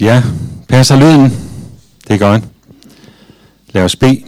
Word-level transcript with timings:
Ja, 0.00 0.22
passer 0.68 0.96
lyden? 0.96 1.30
Det 2.08 2.14
er 2.14 2.18
godt. 2.18 2.44
Lad 3.72 3.84
os 3.84 3.96
bede. 3.96 4.24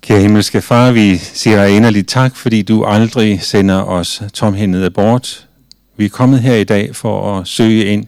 Kære 0.00 0.20
himmelske 0.20 0.62
far, 0.62 0.92
vi 0.92 1.16
siger 1.16 1.56
dig 1.56 1.76
inderligt 1.76 2.08
tak, 2.08 2.36
fordi 2.36 2.62
du 2.62 2.84
aldrig 2.84 3.42
sender 3.42 3.82
os 3.82 4.22
tomhændet 4.32 4.94
bort. 4.94 5.48
Vi 5.96 6.04
er 6.04 6.08
kommet 6.08 6.40
her 6.40 6.54
i 6.54 6.64
dag 6.64 6.96
for 6.96 7.38
at 7.38 7.48
søge 7.48 7.84
ind 7.84 8.06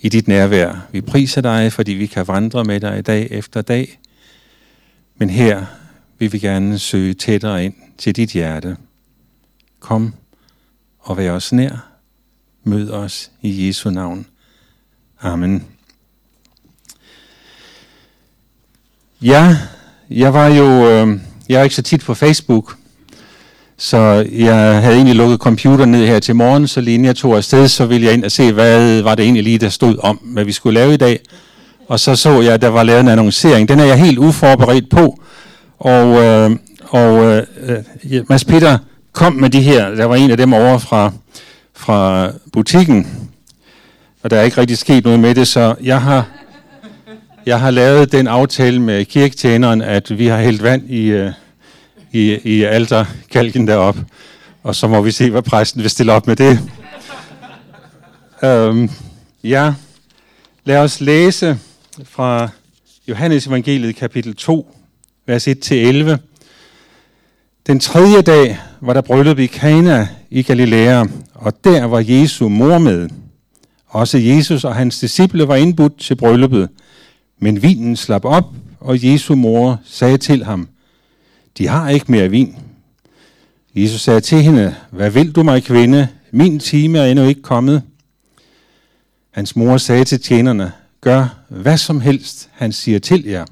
i 0.00 0.08
dit 0.08 0.28
nærvær. 0.28 0.86
Vi 0.92 1.00
priser 1.00 1.40
dig, 1.40 1.72
fordi 1.72 1.92
vi 1.92 2.06
kan 2.06 2.28
vandre 2.28 2.64
med 2.64 2.80
dig 2.80 3.06
dag 3.06 3.28
efter 3.30 3.62
dag. 3.62 3.98
Men 5.16 5.30
her 5.30 5.64
vil 6.18 6.32
vi 6.32 6.38
gerne 6.38 6.78
søge 6.78 7.14
tættere 7.14 7.64
ind 7.64 7.74
til 7.98 8.16
dit 8.16 8.30
hjerte. 8.30 8.76
Kom 9.80 10.14
og 10.98 11.16
vær 11.16 11.32
os 11.32 11.52
nær. 11.52 11.88
Mød 12.64 12.90
os 12.90 13.30
i 13.42 13.66
Jesu 13.66 13.90
navn. 13.90 14.26
Amen. 15.22 15.64
Ja, 19.22 19.56
jeg 20.10 20.34
var 20.34 20.46
jo, 20.46 20.90
øh, 20.90 21.18
jeg 21.48 21.60
er 21.60 21.62
ikke 21.62 21.74
så 21.74 21.82
tit 21.82 22.04
på 22.04 22.14
Facebook, 22.14 22.76
så 23.76 24.26
jeg 24.32 24.82
havde 24.82 24.94
egentlig 24.94 25.16
lukket 25.16 25.38
computeren 25.38 25.90
ned 25.90 26.06
her 26.06 26.18
til 26.18 26.36
morgen, 26.36 26.68
så 26.68 26.80
lige 26.80 26.94
inden 26.94 27.06
jeg 27.06 27.16
tog 27.16 27.36
afsted, 27.36 27.68
så 27.68 27.86
ville 27.86 28.06
jeg 28.06 28.14
ind 28.14 28.24
og 28.24 28.32
se, 28.32 28.52
hvad 28.52 29.02
var 29.02 29.14
det 29.14 29.22
egentlig 29.22 29.44
lige, 29.44 29.58
der 29.58 29.68
stod 29.68 29.96
om, 30.02 30.16
hvad 30.16 30.44
vi 30.44 30.52
skulle 30.52 30.74
lave 30.80 30.94
i 30.94 30.96
dag. 30.96 31.20
Og 31.88 32.00
så 32.00 32.16
så 32.16 32.40
jeg, 32.40 32.54
at 32.54 32.62
der 32.62 32.68
var 32.68 32.82
lavet 32.82 33.00
en 33.00 33.08
annoncering. 33.08 33.68
Den 33.68 33.80
er 33.80 33.84
jeg 33.84 33.98
helt 34.00 34.18
uforberedt 34.18 34.90
på. 34.90 35.20
Og, 35.78 36.24
øhm, 36.24 36.52
øh, 36.52 36.58
og 36.88 37.24
øh, 37.26 38.24
Mads 38.28 38.44
Peter 38.44 38.78
kom 39.12 39.32
med 39.32 39.50
de 39.50 39.60
her, 39.60 39.94
der 39.94 40.04
var 40.04 40.16
en 40.16 40.30
af 40.30 40.36
dem 40.36 40.52
over 40.52 40.78
fra, 40.78 41.12
fra 41.74 42.30
butikken, 42.52 43.28
og 44.26 44.30
der 44.30 44.38
er 44.38 44.42
ikke 44.42 44.60
rigtig 44.60 44.78
sket 44.78 45.04
noget 45.04 45.20
med 45.20 45.34
det, 45.34 45.48
så 45.48 45.74
jeg 45.82 46.02
har, 46.02 46.28
jeg 47.46 47.60
har 47.60 47.70
lavet 47.70 48.12
den 48.12 48.26
aftale 48.26 48.82
med 48.82 49.04
kirketjeneren, 49.04 49.82
at 49.82 50.18
vi 50.18 50.26
har 50.26 50.38
hældt 50.38 50.62
vand 50.62 50.90
i, 50.90 51.06
øh, 51.06 51.32
i, 52.12 52.38
i 52.44 52.62
alterkalken 52.62 53.68
derop, 53.68 53.96
og 54.62 54.74
så 54.74 54.88
må 54.88 55.00
vi 55.00 55.10
se, 55.10 55.30
hvad 55.30 55.42
præsten 55.42 55.82
vil 55.82 55.90
stille 55.90 56.12
op 56.12 56.26
med 56.26 56.36
det. 56.36 56.60
øhm, 58.42 58.90
ja, 59.44 59.74
lad 60.64 60.78
os 60.78 61.00
læse 61.00 61.58
fra 62.04 62.48
Johannes 63.08 63.46
evangeliet 63.46 63.96
kapitel 63.96 64.36
2, 64.36 64.76
vers 65.26 65.48
1-11. 65.48 66.16
Den 67.66 67.80
tredje 67.80 68.22
dag 68.22 68.58
var 68.80 68.92
der 68.92 69.00
bryllup 69.00 69.38
i 69.38 69.46
Kana 69.46 70.08
i 70.30 70.42
Galilea, 70.42 71.04
og 71.34 71.64
der 71.64 71.84
var 71.84 72.04
Jesu 72.06 72.48
mor 72.48 72.78
med. 72.78 73.08
Også 73.86 74.18
Jesus 74.18 74.64
og 74.64 74.74
hans 74.74 75.00
disciple 75.00 75.48
var 75.48 75.56
indbudt 75.56 75.98
til 75.98 76.14
brylluppet, 76.14 76.68
men 77.38 77.62
vinen 77.62 77.96
slap 77.96 78.24
op, 78.24 78.54
og 78.80 79.04
Jesu 79.04 79.34
mor 79.34 79.80
sagde 79.84 80.18
til 80.18 80.44
ham, 80.44 80.68
de 81.58 81.68
har 81.68 81.88
ikke 81.90 82.12
mere 82.12 82.28
vin. 82.30 82.56
Jesus 83.74 84.00
sagde 84.00 84.20
til 84.20 84.42
hende, 84.42 84.74
hvad 84.90 85.10
vil 85.10 85.32
du 85.32 85.42
mig 85.42 85.64
kvinde? 85.64 86.08
Min 86.30 86.58
time 86.58 86.98
er 86.98 87.04
endnu 87.06 87.24
ikke 87.24 87.42
kommet. 87.42 87.82
Hans 89.30 89.56
mor 89.56 89.76
sagde 89.76 90.04
til 90.04 90.20
tjenerne, 90.20 90.72
gør 91.00 91.44
hvad 91.48 91.78
som 91.78 92.00
helst, 92.00 92.48
han 92.52 92.72
siger 92.72 92.98
til 92.98 93.24
jer. 93.24 93.44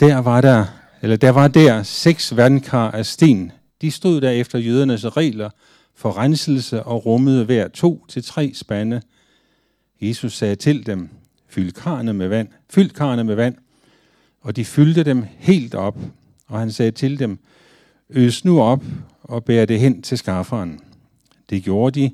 Der 0.00 0.18
var 0.18 0.40
der, 0.40 0.64
eller 1.02 1.16
der 1.16 1.30
var 1.30 1.48
der 1.48 1.82
seks 1.82 2.36
vandkar 2.36 2.90
af 2.90 3.06
sten. 3.06 3.52
De 3.82 3.90
stod 3.90 4.20
der 4.20 4.30
efter 4.30 4.58
jødernes 4.58 5.16
regler, 5.16 5.50
for 5.98 6.18
renselse 6.18 6.82
og 6.82 7.06
rummede 7.06 7.44
hver 7.44 7.68
to 7.68 8.04
til 8.08 8.24
tre 8.24 8.52
spande. 8.54 9.02
Jesus 10.00 10.36
sagde 10.36 10.56
til 10.56 10.86
dem, 10.86 11.08
fyld 11.48 11.72
karne 11.72 12.12
med 12.12 12.28
vand, 12.28 12.48
fyld 12.70 12.90
karne 12.90 13.24
med 13.24 13.34
vand, 13.34 13.54
og 14.40 14.56
de 14.56 14.64
fyldte 14.64 15.04
dem 15.04 15.24
helt 15.38 15.74
op, 15.74 15.98
og 16.46 16.58
han 16.58 16.72
sagde 16.72 16.90
til 16.90 17.18
dem, 17.18 17.38
øs 18.10 18.44
nu 18.44 18.60
op 18.60 18.84
og 19.22 19.44
bær 19.44 19.64
det 19.64 19.80
hen 19.80 20.02
til 20.02 20.18
skafferen. 20.18 20.80
Det 21.50 21.62
gjorde 21.62 22.00
de. 22.00 22.10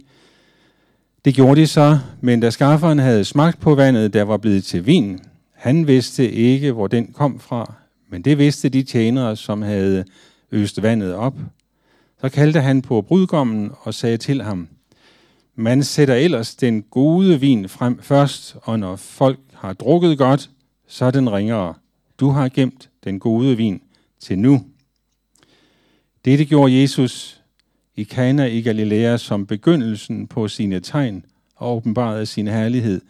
Det 1.25 1.35
gjorde 1.35 1.61
de 1.61 1.67
så, 1.67 1.99
men 2.21 2.41
da 2.41 2.51
skafferen 2.51 2.99
havde 2.99 3.25
smagt 3.25 3.61
på 3.61 3.75
vandet, 3.75 4.13
der 4.13 4.23
var 4.23 4.37
blevet 4.37 4.65
til 4.65 4.87
vin, 4.87 5.21
han 5.53 5.87
vidste 5.87 6.33
ikke, 6.33 6.73
hvor 6.73 6.87
den 6.87 7.13
kom 7.13 7.41
fra, 7.41 7.75
men 8.09 8.23
det 8.23 8.39
vidste 8.39 8.69
de 8.69 8.83
tjenere, 8.83 9.37
som 9.37 9.63
havde 9.63 10.05
øst 10.53 10.83
vandet 10.83 11.15
op. 11.15 11.35
Så 12.25 12.29
kaldte 12.29 12.61
han 12.61 12.83
på 12.83 13.03
brudgommen 13.03 13.71
og 13.81 13.95
sagde 13.95 14.17
til 14.17 14.43
ham, 14.43 14.69
man 15.55 15.85
sætter 15.85 16.15
ellers 16.15 16.55
den 16.55 16.83
gode 16.83 17.41
vin 17.41 17.69
frem 17.69 18.03
først, 18.03 18.57
og 18.63 18.79
når 18.79 18.97
folk 18.97 19.41
har 19.55 19.73
drukket 19.73 20.19
godt, 20.19 20.51
så 20.87 21.05
er 21.05 21.11
den 21.11 21.33
ringere. 21.33 21.75
Du 22.21 22.29
har 22.29 22.49
gemt 22.49 22.91
den 23.05 23.21
gode 23.21 23.57
vin 23.57 23.83
til 24.21 24.39
nu. 24.39 24.65
Dette 26.25 26.45
gjorde 26.45 26.81
Jesus 26.81 27.41
i 27.97 28.03
Kana 28.03 28.45
i 28.47 28.61
Galilea 28.63 29.17
som 29.17 29.47
begyndelsen 29.47 30.27
på 30.27 30.49
sine 30.49 30.81
tegn 30.81 31.25
og 31.57 31.77
åbenbarede 31.77 32.27
sin 32.27 32.47
herlighed, 32.47 33.01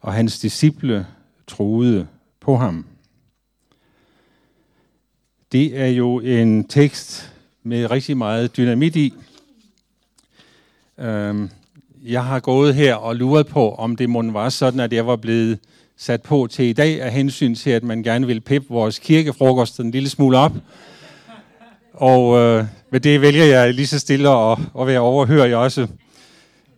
og 0.00 0.12
hans 0.12 0.38
disciple 0.38 1.06
troede 1.46 2.06
på 2.40 2.56
ham. 2.56 2.86
Det 5.52 5.80
er 5.80 5.86
jo 5.88 6.20
en 6.20 6.64
tekst, 6.64 7.33
med 7.64 7.90
rigtig 7.90 8.16
meget 8.16 8.56
dynamit 8.56 8.96
i. 8.96 9.14
Øhm, 10.98 11.50
jeg 12.04 12.24
har 12.24 12.40
gået 12.40 12.74
her 12.74 12.94
og 12.94 13.16
luret 13.16 13.46
på, 13.46 13.74
om 13.74 13.96
det 13.96 14.10
måtte 14.10 14.34
var 14.34 14.48
sådan, 14.48 14.80
at 14.80 14.92
jeg 14.92 15.06
var 15.06 15.16
blevet 15.16 15.58
sat 15.96 16.22
på 16.22 16.48
til 16.50 16.64
i 16.64 16.72
dag 16.72 17.02
af 17.02 17.12
hensyn 17.12 17.54
til, 17.54 17.70
at 17.70 17.82
man 17.82 18.02
gerne 18.02 18.26
vil 18.26 18.40
pippe 18.40 18.68
vores 18.68 18.98
kirkefrokost 18.98 19.80
en 19.80 19.90
lille 19.90 20.08
smule 20.08 20.38
op. 20.38 20.52
Og 21.92 22.38
øh, 22.38 22.64
med 22.90 23.00
det 23.00 23.20
vælger 23.20 23.44
jeg 23.44 23.74
lige 23.74 23.86
så 23.86 23.98
stille 23.98 24.28
at, 24.28 24.58
at 24.80 24.86
være 24.86 25.00
overhører 25.00 25.46
jeg 25.46 25.56
også. 25.56 25.86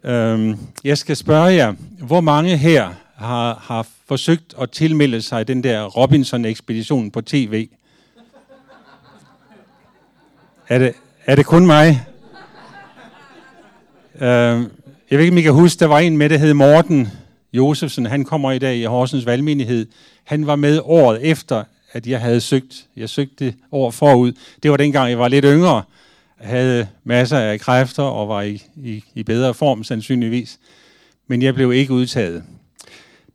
Øhm, 0.04 0.56
jeg 0.84 0.98
skal 0.98 1.16
spørge 1.16 1.44
jer, 1.44 1.74
hvor 1.98 2.20
mange 2.20 2.56
her 2.56 2.90
har, 3.14 3.54
har 3.62 3.86
forsøgt 4.08 4.54
at 4.60 4.70
tilmelde 4.70 5.22
sig 5.22 5.48
den 5.48 5.64
der 5.64 5.84
Robinson-ekspedition 5.84 7.10
på 7.10 7.20
tv? 7.20 7.68
Er 10.68 10.78
det, 10.78 10.92
er 11.26 11.34
det 11.34 11.46
kun 11.46 11.66
mig? 11.66 12.06
Uh, 14.14 14.22
jeg 14.22 14.68
ved 15.10 15.20
ikke, 15.20 15.32
om 15.32 15.38
I 15.38 15.42
kan 15.42 15.52
huske, 15.52 15.80
der 15.80 15.86
var 15.86 15.98
en 15.98 16.16
med, 16.16 16.28
der 16.28 16.38
hed 16.38 16.54
Morten 16.54 17.08
Josefsen. 17.52 18.06
Han 18.06 18.24
kommer 18.24 18.52
i 18.52 18.58
dag 18.58 18.76
i 18.76 18.84
Horsens 18.84 19.26
Valgmenighed. 19.26 19.86
Han 20.24 20.46
var 20.46 20.56
med 20.56 20.80
året 20.84 21.18
efter, 21.22 21.64
at 21.92 22.06
jeg 22.06 22.20
havde 22.20 22.40
søgt. 22.40 22.86
Jeg 22.96 23.08
søgte 23.08 23.54
år 23.72 23.90
forud. 23.90 24.32
Det 24.62 24.70
var 24.70 24.76
dengang, 24.76 25.10
jeg 25.10 25.18
var 25.18 25.28
lidt 25.28 25.44
yngre. 25.48 25.82
Havde 26.36 26.88
masser 27.04 27.38
af 27.38 27.60
kræfter 27.60 28.02
og 28.02 28.28
var 28.28 28.42
i, 28.42 28.62
i, 28.76 29.04
i 29.14 29.22
bedre 29.22 29.54
form 29.54 29.84
sandsynligvis. 29.84 30.58
Men 31.26 31.42
jeg 31.42 31.54
blev 31.54 31.72
ikke 31.72 31.92
udtaget. 31.92 32.42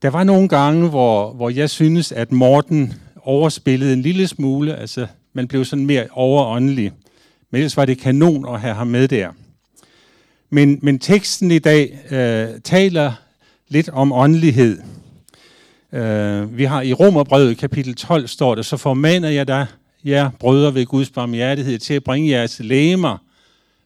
Der 0.02 0.10
var 0.10 0.24
nogle 0.24 0.48
gange, 0.48 0.90
hvor, 0.90 1.34
hvor 1.34 1.50
jeg 1.50 1.70
synes, 1.70 2.12
at 2.12 2.32
Morten 2.32 2.94
overspillede 3.24 3.94
en 3.94 4.02
lille 4.02 4.28
smule. 4.28 4.76
Altså, 4.76 5.08
man 5.34 5.48
blev 5.48 5.66
sådan 5.66 5.86
mere 5.86 6.08
overåndelig. 6.12 6.92
Men 7.52 7.60
ellers 7.60 7.78
var 7.78 7.86
det 7.86 7.98
kanon 7.98 8.56
at 8.56 8.62
have 8.62 8.74
ham 8.74 8.88
med 8.88 9.08
der. 9.08 9.30
Men, 10.50 10.80
men 10.82 11.00
teksten 11.00 11.52
i 11.52 11.60
dag 11.60 12.00
øh, 12.12 12.62
taler 12.64 13.14
lidt 13.68 13.90
om 13.90 14.12
åndelighed. 14.12 14.82
Øh, 15.94 16.58
vi 16.58 16.64
har 16.64 16.82
i 16.82 16.94
Romerbrevet 16.94 17.58
kapitel 17.58 17.96
12 17.96 18.28
står 18.28 18.56
det, 18.56 18.66
så 18.66 18.78
formaner 18.78 19.30
jeg 19.30 19.48
dig, 19.48 19.66
jer 20.04 20.30
brødre 20.40 20.74
ved 20.74 20.86
Guds 20.86 21.10
barmhjertighed, 21.10 21.80
til 21.80 21.94
at 21.94 22.04
bringe 22.04 22.30
jeres 22.30 22.60
læmer 22.60 23.18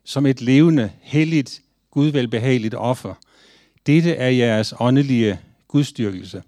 som 0.03 0.25
et 0.25 0.41
levende, 0.41 0.89
helligt, 1.01 1.61
gudvelbehageligt 1.91 2.75
offer. 2.77 3.13
Dette 3.85 4.11
er 4.11 4.29
jeres 4.29 4.73
åndelige 4.79 5.39
gudstyrkelse. 5.68 6.41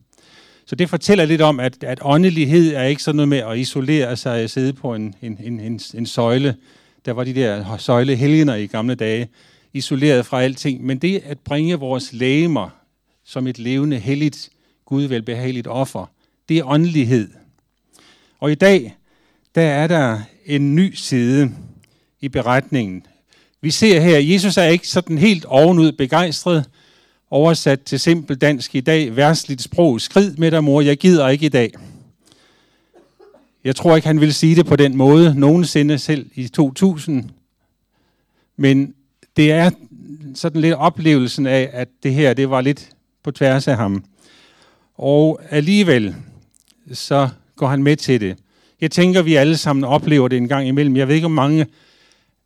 Så 0.66 0.76
det 0.76 0.90
fortæller 0.90 1.26
lidt 1.26 1.42
om, 1.42 1.60
at, 1.60 1.84
at 1.84 2.00
åndelighed 2.02 2.74
er 2.74 2.84
ikke 2.84 3.04
sådan 3.04 3.16
noget 3.16 3.30
med 3.30 3.38
at 3.38 3.58
isolere 3.58 4.18
sig 4.18 4.44
og 4.44 4.50
sidde 4.50 4.74
på 4.74 4.94
en, 4.96 5.16
en, 5.22 5.40
en, 5.44 5.60
en, 5.60 5.80
en 5.94 6.06
søjle, 6.06 6.56
der 7.08 7.14
var 7.14 7.24
de 7.24 7.34
der 7.34 7.78
søjlehelgener 7.78 8.56
i 8.56 8.66
gamle 8.66 8.96
dage, 8.96 9.28
isoleret 9.74 10.26
fra 10.26 10.42
alting. 10.42 10.86
Men 10.86 10.98
det 10.98 11.22
at 11.26 11.40
bringe 11.40 11.76
vores 11.76 12.14
lægemer 12.14 12.70
som 13.26 13.48
et 13.48 13.60
levende, 13.60 14.00
helligt, 14.00 14.50
gudvelbehageligt 14.86 15.68
offer, 15.68 16.06
det 16.50 16.58
er 16.58 16.66
åndelighed. 16.66 17.30
Og 18.40 18.52
i 18.52 18.56
dag, 18.56 18.96
der 19.56 19.62
er 19.62 19.88
der 19.88 20.20
en 20.46 20.76
ny 20.76 20.94
side 20.94 21.52
i 22.22 22.30
beretningen. 22.30 23.06
Vi 23.62 23.72
ser 23.72 24.00
her, 24.00 24.18
at 24.18 24.30
Jesus 24.30 24.58
er 24.58 24.64
ikke 24.64 24.88
sådan 24.88 25.18
helt 25.18 25.46
ovenud 25.46 25.92
begejstret, 25.92 26.66
oversat 27.32 27.82
til 27.82 28.00
simpel 28.00 28.38
dansk 28.38 28.76
i 28.76 28.82
dag, 28.82 29.16
værsligt 29.16 29.62
sprog, 29.62 30.02
skrid 30.02 30.36
med 30.38 30.52
dig 30.52 30.64
mor, 30.64 30.82
jeg 30.82 30.98
gider 30.98 31.28
ikke 31.28 31.46
i 31.46 31.50
dag. 31.50 31.72
Jeg 33.68 33.76
tror 33.76 33.96
ikke, 33.96 34.08
han 34.08 34.20
ville 34.20 34.34
sige 34.34 34.56
det 34.56 34.66
på 34.66 34.76
den 34.76 34.98
måde 34.98 35.34
nogensinde 35.40 36.00
selv 36.00 36.26
i 36.36 36.48
2000. 36.48 37.30
Men 38.58 38.94
det 39.38 39.52
er 39.52 39.70
sådan 40.36 40.62
lidt 40.62 40.74
oplevelsen 40.74 41.48
af, 41.48 41.70
at 41.74 41.88
det 42.04 42.14
her 42.14 42.34
det 42.34 42.50
var 42.50 42.62
lidt 42.62 42.90
på 43.24 43.32
tværs 43.32 43.68
af 43.68 43.78
ham. 43.78 44.04
Og 44.96 45.42
alligevel, 45.50 46.16
så 46.94 47.30
går 47.56 47.68
han 47.68 47.84
med 47.84 47.96
til 47.96 48.22
det. 48.22 48.38
Jeg 48.82 48.92
tænker, 48.92 49.22
vi 49.22 49.36
alle 49.36 49.58
sammen 49.58 49.84
oplever 49.84 50.28
det 50.28 50.38
en 50.38 50.48
gang 50.48 50.68
imellem. 50.68 50.98
Jeg 50.98 51.08
ved 51.08 51.16
ikke, 51.16 51.26
om 51.26 51.32
mange 51.32 51.66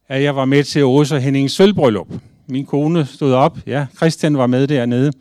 af 0.10 0.22
jer 0.22 0.32
var 0.32 0.46
med 0.46 0.64
til 0.64 0.86
Åse 0.86 1.16
og 1.16 1.22
Hennings 1.22 1.54
sølvbryllup. 1.54 2.08
Min 2.48 2.66
kone 2.66 3.06
stod 3.06 3.34
op. 3.34 3.58
Ja, 3.68 3.86
Christian 3.96 4.38
var 4.38 4.48
med 4.48 4.68
dernede. 4.68 5.12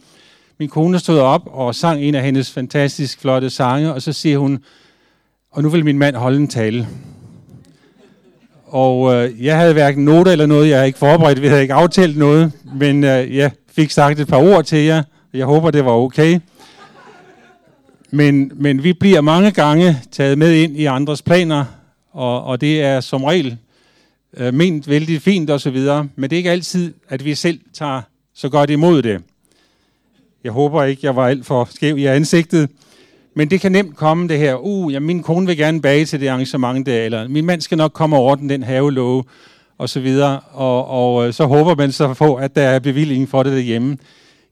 Min 0.59 0.69
kone 0.69 0.99
stod 0.99 1.19
op 1.19 1.43
og 1.47 1.75
sang 1.75 2.03
en 2.03 2.15
af 2.15 2.23
hendes 2.23 2.53
fantastisk 2.53 3.21
flotte 3.21 3.51
sange, 3.51 3.95
og 3.95 4.03
så 4.03 4.13
siger 4.13 4.39
hun, 4.39 4.65
og 5.51 5.63
nu 5.63 5.69
vil 5.69 5.85
min 5.85 5.99
mand 5.99 6.17
holde 6.17 6.37
en 6.37 6.49
tale. 6.49 6.89
Og 8.67 9.15
øh, 9.15 9.45
jeg 9.45 9.59
havde 9.59 9.73
hverken 9.73 10.05
noter 10.05 10.33
eller 10.33 10.47
noget, 10.47 10.69
jeg 10.69 10.77
havde 10.77 10.87
ikke 10.87 10.99
forberedt, 10.99 11.43
vi 11.43 11.47
havde 11.47 11.63
ikke 11.63 11.75
aftalt 11.75 12.19
noget, 12.19 12.53
men 12.75 13.05
øh, 13.05 13.37
jeg 13.37 13.51
fik 13.73 13.91
sagt 13.91 14.21
et 14.21 14.29
par 14.29 14.37
ord 14.37 14.65
til 14.65 14.79
jer. 14.79 15.03
Jeg 15.35 15.47
håber, 15.47 15.71
det 15.71 15.85
var 15.85 15.93
okay. 15.93 16.41
Men, 18.11 18.53
men 18.55 18.85
vi 18.85 18.93
bliver 18.93 19.21
mange 19.21 19.51
gange 19.51 19.99
taget 20.11 20.39
med 20.39 20.55
ind 20.55 20.77
i 20.77 20.85
andres 20.85 21.23
planer, 21.23 21.65
og, 22.13 22.45
og 22.45 22.61
det 22.61 22.83
er 22.83 23.01
som 23.01 23.25
regel 23.25 23.57
øh, 24.37 24.55
ment 24.55 24.89
vældig 24.89 25.23
fint 25.23 25.51
osv., 25.51 25.79
men 26.17 26.31
det 26.31 26.33
er 26.33 26.37
ikke 26.37 26.51
altid, 26.51 26.95
at 27.09 27.25
vi 27.25 27.35
selv 27.35 27.61
tager 27.75 28.03
så 28.35 28.49
godt 28.49 28.71
imod 28.71 29.03
det. 29.03 29.23
Jeg 30.45 30.53
håber 30.53 30.85
ikke, 30.85 31.01
jeg 31.07 31.17
var 31.17 31.27
alt 31.27 31.47
for 31.47 31.69
skæv 31.71 31.99
i 31.99 32.05
ansigtet. 32.05 32.69
Men 33.35 33.51
det 33.51 33.61
kan 33.61 33.73
nemt 33.73 33.97
komme 33.97 34.29
det 34.29 34.39
her, 34.39 34.55
uh, 34.55 34.93
ja, 34.93 34.99
min 34.99 35.23
kone 35.23 35.47
vil 35.47 35.57
gerne 35.57 35.83
bage 35.83 36.05
til 36.05 36.21
det 36.21 36.29
arrangement 36.29 36.87
der, 36.87 37.05
eller 37.05 37.29
min 37.29 37.47
mand 37.47 37.61
skal 37.61 37.79
nok 37.79 37.93
komme 37.93 38.17
og 38.17 38.23
ordne 38.23 38.49
den 38.49 38.63
havelåge, 38.63 39.25
og 39.81 39.89
så 39.89 40.01
videre. 40.01 40.41
Og, 40.41 40.87
og 40.87 41.27
øh, 41.27 41.33
så 41.33 41.47
håber 41.47 41.75
man 41.75 41.93
så 41.93 42.15
på, 42.15 42.35
at 42.35 42.57
der 42.57 42.63
er 42.63 42.79
bevilling 42.79 43.29
for 43.29 43.43
det 43.43 43.53
derhjemme. 43.53 43.99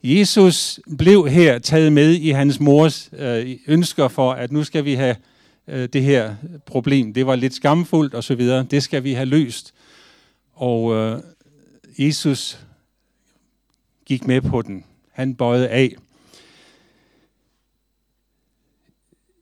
Jesus 0.02 0.80
blev 0.98 1.28
her 1.28 1.58
taget 1.58 1.92
med 1.92 2.12
i 2.12 2.30
hans 2.30 2.60
mors 2.60 3.10
øh, 3.19 3.56
ønsker 3.66 4.08
for, 4.08 4.32
at 4.32 4.52
nu 4.52 4.64
skal 4.64 4.84
vi 4.84 4.94
have 4.94 5.16
øh, 5.69 5.88
det 5.92 6.02
her 6.02 6.34
problem. 6.66 7.14
Det 7.14 7.26
var 7.26 7.36
lidt 7.36 7.54
skamfuldt 7.54 8.14
og 8.14 8.25
så 8.25 8.34
videre. 8.34 8.66
Det 8.70 8.82
skal 8.82 9.04
vi 9.04 9.12
have 9.12 9.26
løst. 9.26 9.75
Og 10.54 10.94
øh, 10.94 11.19
Jesus 11.98 12.58
gik 14.06 14.26
med 14.26 14.40
på 14.40 14.62
den. 14.62 14.84
Han 15.12 15.34
bøjede 15.34 15.69
af. 15.69 15.94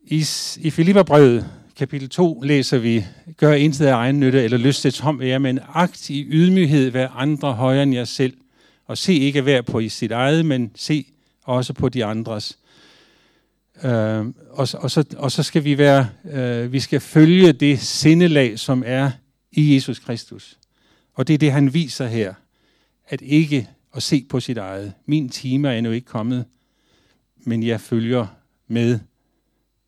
I, 0.08 0.24
i 0.58 0.70
Filipperbrevet, 0.70 1.46
kapitel 1.76 2.08
2, 2.08 2.40
læser 2.40 2.78
vi, 2.78 3.04
gør 3.36 3.52
intet 3.52 3.86
af 3.86 3.92
egen 3.92 4.20
nytte 4.20 4.44
eller 4.44 4.58
lyst 4.58 4.82
til 4.82 4.92
tom 4.92 5.20
være, 5.20 5.40
men 5.40 5.58
agt 5.74 6.10
i 6.10 6.26
ydmyghed 6.28 6.90
hver 6.90 7.08
andre 7.08 7.52
højere 7.52 7.82
end 7.82 7.94
jer 7.94 8.04
selv, 8.04 8.36
og 8.86 8.98
se 8.98 9.14
ikke 9.14 9.40
hver 9.40 9.62
på 9.62 9.78
i 9.78 9.88
sit 9.88 10.12
eget, 10.12 10.46
men 10.46 10.70
se 10.74 11.06
også 11.44 11.72
på 11.72 11.88
de 11.88 12.04
andres. 12.04 12.58
Øh, 13.84 14.26
og, 14.50 14.68
og, 14.74 14.90
så, 14.90 15.04
og 15.16 15.32
så 15.32 15.42
skal 15.42 15.64
vi 15.64 15.78
være, 15.78 16.08
øh, 16.30 16.72
vi 16.72 16.80
skal 16.80 17.00
følge 17.00 17.52
det 17.52 17.80
sindelag, 17.80 18.58
som 18.58 18.82
er 18.86 19.10
i 19.52 19.74
Jesus 19.74 19.98
Kristus. 19.98 20.58
Og 21.14 21.28
det 21.28 21.34
er 21.34 21.38
det, 21.38 21.52
han 21.52 21.74
viser 21.74 22.06
her. 22.06 22.34
At 23.08 23.22
ikke 23.22 23.68
at 23.96 24.02
se 24.02 24.26
på 24.28 24.40
sit 24.40 24.58
eget. 24.58 24.92
Min 25.06 25.28
time 25.28 25.68
er 25.68 25.72
endnu 25.72 25.92
ikke 25.92 26.06
kommet, 26.06 26.44
men 27.44 27.62
jeg 27.62 27.80
følger 27.80 28.26
med 28.68 28.98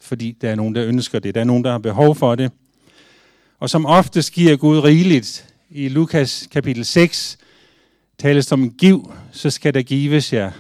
fordi 0.00 0.33
der 0.41 0.50
er 0.50 0.55
nogen, 0.55 0.75
der 0.75 0.87
ønsker 0.87 1.19
det. 1.19 1.35
Der 1.35 1.41
er 1.41 1.45
nogen, 1.45 1.65
der 1.65 1.71
har 1.71 1.79
behov 1.79 2.15
for 2.15 2.35
det. 2.35 2.53
Og 3.59 3.71
som 3.71 3.87
ofte 3.87 4.23
giver 4.33 4.56
Gud 4.56 4.79
rigeligt. 4.79 5.55
I 5.71 5.89
Lukas 5.89 6.49
kapitel 6.50 6.85
6 6.85 7.39
tales 8.19 8.47
der 8.47 8.56
om 8.56 8.71
giv, 8.71 9.12
så 9.33 9.50
skal 9.50 9.75
der 9.75 9.83
gives 9.83 10.33
jer 10.33 10.50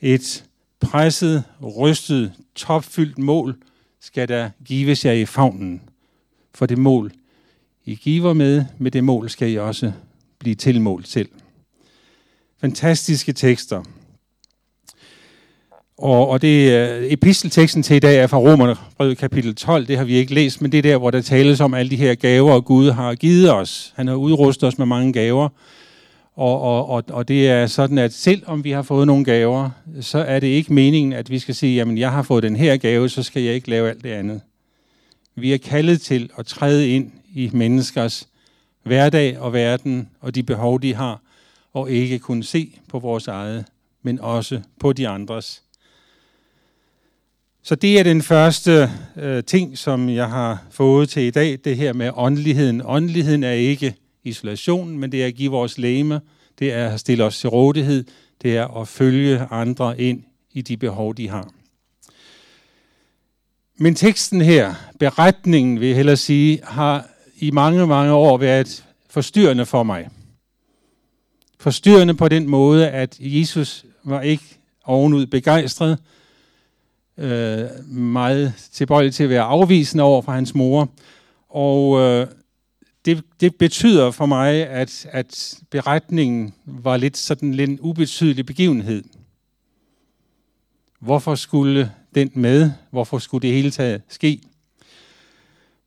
et 0.00 0.44
presset, 0.80 1.44
rystet, 1.62 2.32
topfyldt 2.54 3.18
mål, 3.18 3.56
skal 4.00 4.28
der 4.28 4.50
gives 4.64 5.04
jer 5.04 5.12
i 5.12 5.26
favnen. 5.26 5.82
For 6.54 6.66
det 6.66 6.78
mål, 6.78 7.12
I 7.84 7.94
giver 7.94 8.32
med, 8.32 8.64
med 8.78 8.90
det 8.90 9.04
mål 9.04 9.30
skal 9.30 9.50
I 9.50 9.58
også 9.58 9.92
blive 10.38 10.54
tilmålt 10.54 11.06
til. 11.06 11.28
Fantastiske 12.60 13.32
tekster. 13.32 13.82
Og, 15.98 16.28
og 16.28 16.42
det 16.42 16.72
øh, 16.72 17.04
epistelteksten 17.04 17.82
til 17.82 17.96
i 17.96 17.98
dag 17.98 18.16
er 18.16 18.26
fra 18.26 18.38
Romerbrevet 18.38 19.18
kapitel 19.18 19.54
12. 19.54 19.86
Det 19.86 19.96
har 19.96 20.04
vi 20.04 20.14
ikke 20.14 20.34
læst, 20.34 20.62
men 20.62 20.72
det 20.72 20.78
er 20.78 20.82
der, 20.82 20.96
hvor 20.96 21.10
der 21.10 21.20
tales 21.20 21.60
om 21.60 21.74
alle 21.74 21.90
de 21.90 21.96
her 21.96 22.14
gaver, 22.14 22.60
Gud 22.60 22.90
har 22.90 23.14
givet 23.14 23.52
os. 23.52 23.92
Han 23.96 24.08
har 24.08 24.14
udrustet 24.14 24.68
os 24.68 24.78
med 24.78 24.86
mange 24.86 25.12
gaver. 25.12 25.48
Og, 26.36 26.60
og, 26.60 26.88
og, 26.88 27.04
og 27.10 27.28
det 27.28 27.48
er 27.48 27.66
sådan, 27.66 27.98
at 27.98 28.12
selvom 28.12 28.64
vi 28.64 28.70
har 28.70 28.82
fået 28.82 29.06
nogle 29.06 29.24
gaver, 29.24 29.70
så 30.00 30.18
er 30.18 30.40
det 30.40 30.46
ikke 30.46 30.72
meningen, 30.72 31.12
at 31.12 31.30
vi 31.30 31.38
skal 31.38 31.54
sige, 31.54 31.74
jamen 31.76 31.98
jeg 31.98 32.12
har 32.12 32.22
fået 32.22 32.42
den 32.42 32.56
her 32.56 32.76
gave, 32.76 33.08
så 33.08 33.22
skal 33.22 33.42
jeg 33.42 33.54
ikke 33.54 33.70
lave 33.70 33.88
alt 33.88 34.04
det 34.04 34.10
andet. 34.10 34.40
Vi 35.34 35.52
er 35.52 35.58
kaldet 35.58 36.00
til 36.00 36.30
at 36.38 36.46
træde 36.46 36.88
ind 36.88 37.12
i 37.34 37.50
menneskers 37.52 38.28
hverdag 38.82 39.38
og 39.38 39.52
verden 39.52 40.08
og 40.20 40.34
de 40.34 40.42
behov, 40.42 40.80
de 40.80 40.94
har, 40.94 41.20
og 41.72 41.90
ikke 41.90 42.18
kun 42.18 42.42
se 42.42 42.78
på 42.88 42.98
vores 42.98 43.28
eget, 43.28 43.64
men 44.02 44.20
også 44.20 44.60
på 44.80 44.92
de 44.92 45.08
andres. 45.08 45.63
Så 47.66 47.74
det 47.74 47.98
er 47.98 48.02
den 48.02 48.22
første 48.22 48.90
øh, 49.16 49.44
ting, 49.44 49.78
som 49.78 50.08
jeg 50.08 50.28
har 50.28 50.62
fået 50.70 51.08
til 51.08 51.22
i 51.22 51.30
dag, 51.30 51.58
det 51.64 51.76
her 51.76 51.92
med 51.92 52.10
åndeligheden. 52.14 52.82
Åndeligheden 52.84 53.42
er 53.42 53.52
ikke 53.52 53.94
isolation, 54.24 54.98
men 54.98 55.12
det 55.12 55.22
er 55.22 55.26
at 55.26 55.34
give 55.34 55.50
vores 55.50 55.78
læme, 55.78 56.20
det 56.58 56.72
er 56.72 56.88
at 56.88 57.00
stille 57.00 57.24
os 57.24 57.38
til 57.38 57.48
rådighed, 57.48 58.04
det 58.42 58.56
er 58.56 58.80
at 58.80 58.88
følge 58.88 59.46
andre 59.50 60.00
ind 60.00 60.22
i 60.52 60.62
de 60.62 60.76
behov, 60.76 61.14
de 61.14 61.28
har. 61.28 61.50
Men 63.76 63.94
teksten 63.94 64.40
her, 64.40 64.74
beretningen 64.98 65.80
vil 65.80 65.88
jeg 65.88 65.96
hellere 65.96 66.16
sige, 66.16 66.60
har 66.64 67.08
i 67.36 67.50
mange, 67.50 67.86
mange 67.86 68.12
år 68.12 68.38
været 68.38 68.84
forstyrrende 69.10 69.66
for 69.66 69.82
mig. 69.82 70.08
Forstyrrende 71.60 72.14
på 72.14 72.28
den 72.28 72.48
måde, 72.48 72.88
at 72.88 73.16
Jesus 73.20 73.84
var 74.04 74.20
ikke 74.20 74.44
ovenud 74.84 75.26
begejstret, 75.26 75.98
øh, 77.18 77.88
meget 77.88 78.54
tilbøjelig 78.72 79.14
til 79.14 79.24
at 79.24 79.30
være 79.30 79.42
afvisende 79.42 80.04
over 80.04 80.22
for 80.22 80.32
hans 80.32 80.54
mor. 80.54 80.88
Og 81.48 82.00
øh, 82.00 82.26
det, 83.04 83.24
det 83.40 83.56
betyder 83.56 84.10
for 84.10 84.26
mig, 84.26 84.66
at, 84.68 85.06
at 85.10 85.58
beretningen 85.70 86.54
var 86.66 86.96
lidt 86.96 87.16
sådan 87.16 87.54
lidt 87.54 87.70
en 87.70 87.80
ubetydelig 87.80 88.46
begivenhed. 88.46 89.04
Hvorfor 91.00 91.34
skulle 91.34 91.92
den 92.14 92.30
med? 92.34 92.70
Hvorfor 92.90 93.18
skulle 93.18 93.42
det 93.42 93.56
hele 93.56 93.70
taget 93.70 94.02
ske? 94.08 94.40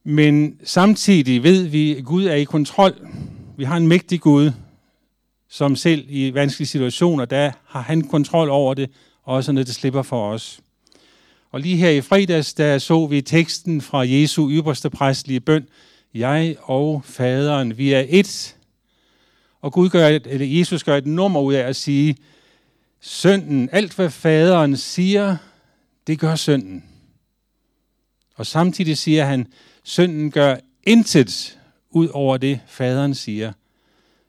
Men 0.04 0.60
samtidig 0.64 1.44
ved 1.44 1.64
vi, 1.64 1.96
at 1.96 2.06
Gud 2.06 2.26
er 2.26 2.36
i 2.36 2.44
kontrol. 2.44 3.08
Vi 3.58 3.64
har 3.64 3.78
en 3.78 3.88
mægtig 3.88 4.22
Gud, 4.22 4.52
som 5.50 5.76
selv 5.76 6.06
i 6.10 6.34
vanskelige 6.34 6.68
situationer, 6.68 7.26
der 7.26 7.52
har 7.66 7.82
han 7.82 8.02
kontrol 8.02 8.50
over 8.50 8.74
det, 8.74 8.90
også 9.24 9.52
når 9.52 9.64
det 9.64 9.76
slipper 9.76 10.02
for 10.02 10.30
os. 10.30 10.60
Og 11.52 11.60
lige 11.60 11.78
her 11.78 11.90
i 11.90 12.02
fredags, 12.02 12.54
der 12.54 12.78
så 12.78 13.06
vi 13.06 13.22
teksten 13.22 13.82
fra 13.82 14.00
Jesu 14.08 14.50
ypperste 14.50 14.90
præstlige 14.90 15.40
bøn. 15.40 15.68
Jeg 16.14 16.56
og 16.62 17.02
faderen, 17.06 17.78
vi 17.78 17.94
er 17.94 18.06
et. 18.10 18.56
Og 19.62 19.74
Gud 19.74 19.90
gør, 19.90 20.08
eller 20.08 20.46
Jesus 20.46 20.84
gør 20.84 20.98
et 20.98 21.06
nummer 21.06 21.42
ud 21.42 21.54
af 21.54 21.68
at 21.68 21.76
sige, 21.76 22.18
sønnen, 23.00 23.70
alt 23.72 23.96
hvad 23.96 24.10
faderen 24.10 24.78
siger, 24.78 25.38
det 26.08 26.20
gør 26.20 26.36
sønnen. 26.36 26.84
Og 28.36 28.46
samtidig 28.46 28.98
siger 28.98 29.26
han, 29.26 29.48
sønnen 29.84 30.32
gør 30.32 30.56
intet 30.84 31.60
ud 31.90 32.08
over 32.08 32.38
det, 32.38 32.60
faderen 32.68 33.16
siger. 33.16 33.54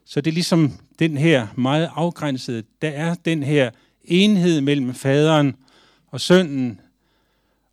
Så 0.05 0.21
det 0.21 0.31
er 0.31 0.33
ligesom 0.33 0.73
den 0.99 1.17
her 1.17 1.47
meget 1.55 1.89
afgrænsede, 1.95 2.63
der 2.81 2.89
er 2.89 3.15
den 3.15 3.43
her 3.43 3.69
enhed 4.03 4.61
mellem 4.61 4.93
faderen 4.93 5.55
og 6.07 6.21
sønnen, 6.21 6.79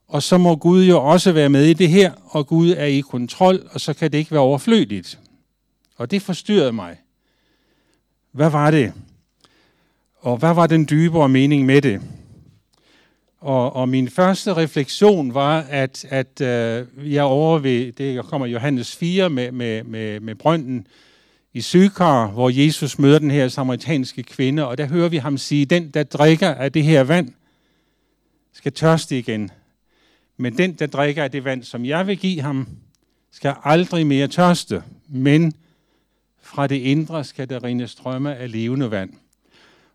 og 0.09 0.23
så 0.23 0.39
må 0.39 0.57
Gud 0.57 0.85
jo 0.85 1.03
også 1.03 1.33
være 1.33 1.49
med 1.49 1.65
i 1.65 1.73
det 1.73 1.89
her, 1.89 2.13
og 2.25 2.47
Gud 2.47 2.71
er 2.71 2.85
i 2.85 3.01
kontrol, 3.01 3.69
og 3.71 3.81
så 3.81 3.95
kan 3.95 4.13
det 4.13 4.19
ikke 4.19 4.31
være 4.31 4.41
overflødigt. 4.41 5.19
Og 5.97 6.11
det 6.11 6.23
forstyrrede 6.23 6.73
mig. 6.73 6.97
Hvad 8.33 8.51
var 8.51 8.71
det? 8.71 8.93
Og 10.19 10.37
hvad 10.37 10.55
var 10.55 10.67
den 10.67 10.87
dybere 10.91 11.29
mening 11.29 11.67
med 11.67 11.83
det? 11.83 12.01
Og, 13.41 13.77
og 13.77 13.89
min 13.89 14.09
første 14.09 14.55
refleksion 14.55 15.35
var, 15.35 15.61
at, 15.61 16.05
at 16.09 16.41
øh, 16.41 17.15
jeg 17.15 17.25
over 17.25 17.59
ved, 17.59 17.93
det 17.93 18.25
kommer 18.25 18.47
Johannes 18.47 18.97
4 18.97 19.31
med, 19.31 19.53
med, 19.53 19.85
med, 19.85 20.21
med 20.21 20.35
brønden 20.35 20.87
i 21.55 21.61
Sykar, 21.61 22.27
hvor 22.27 22.51
Jesus 22.51 22.99
møder 22.99 23.19
den 23.19 23.31
her 23.31 23.49
samaritanske 23.49 24.23
kvinde, 24.23 24.69
og 24.69 24.79
der 24.79 24.87
hører 24.87 25.09
vi 25.09 25.17
ham 25.17 25.39
sige, 25.39 25.65
den 25.65 25.91
der 25.91 26.03
drikker 26.03 26.55
af 26.55 26.73
det 26.73 26.85
her 26.85 27.03
vand, 27.03 27.33
skal 28.53 28.73
tørste 28.73 29.19
igen. 29.19 29.51
Men 30.37 30.59
den, 30.59 30.73
der 30.73 30.87
drikker 30.87 31.25
af 31.25 31.31
det 31.31 31.45
vand, 31.45 31.63
som 31.63 31.85
jeg 31.85 32.07
vil 32.07 32.19
give 32.19 32.41
ham, 32.41 32.69
skal 33.33 33.55
aldrig 33.65 34.07
mere 34.07 34.29
tørste, 34.29 34.83
men 35.09 35.53
fra 36.43 36.67
det 36.67 36.77
indre 36.77 37.25
skal 37.25 37.49
der 37.49 37.65
rinde 37.65 37.89
strømme 37.89 38.37
af 38.37 38.53
levende 38.53 38.91
vand. 38.91 39.11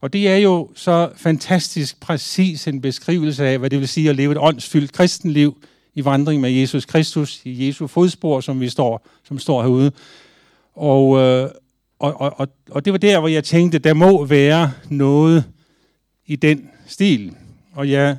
Og 0.01 0.13
det 0.13 0.27
er 0.27 0.37
jo 0.37 0.69
så 0.75 1.09
fantastisk 1.15 1.99
præcis 1.99 2.67
en 2.67 2.81
beskrivelse 2.81 3.45
af, 3.45 3.59
hvad 3.59 3.69
det 3.69 3.79
vil 3.79 3.87
sige 3.87 4.09
at 4.09 4.15
leve 4.15 4.31
et 4.31 4.37
åndsfyldt 4.37 4.91
kristenliv 4.91 5.63
i 5.93 6.05
vandring 6.05 6.41
med 6.41 6.51
Jesus 6.51 6.85
Kristus, 6.85 7.41
i 7.45 7.67
Jesu 7.67 7.87
fodspor, 7.87 8.41
som 8.41 8.61
vi 8.61 8.69
står, 8.69 9.07
som 9.23 9.39
står 9.39 9.61
herude. 9.61 9.91
Og, 10.73 11.17
øh, 11.17 11.49
og, 11.99 12.21
og, 12.21 12.39
og, 12.39 12.47
og 12.71 12.85
det 12.85 12.93
var 12.93 12.99
der, 12.99 13.19
hvor 13.19 13.27
jeg 13.27 13.43
tænkte, 13.43 13.79
der 13.79 13.93
må 13.93 14.25
være 14.25 14.71
noget 14.89 15.43
i 16.25 16.35
den 16.35 16.69
stil. 16.87 17.35
Og 17.73 17.89
jeg 17.89 18.17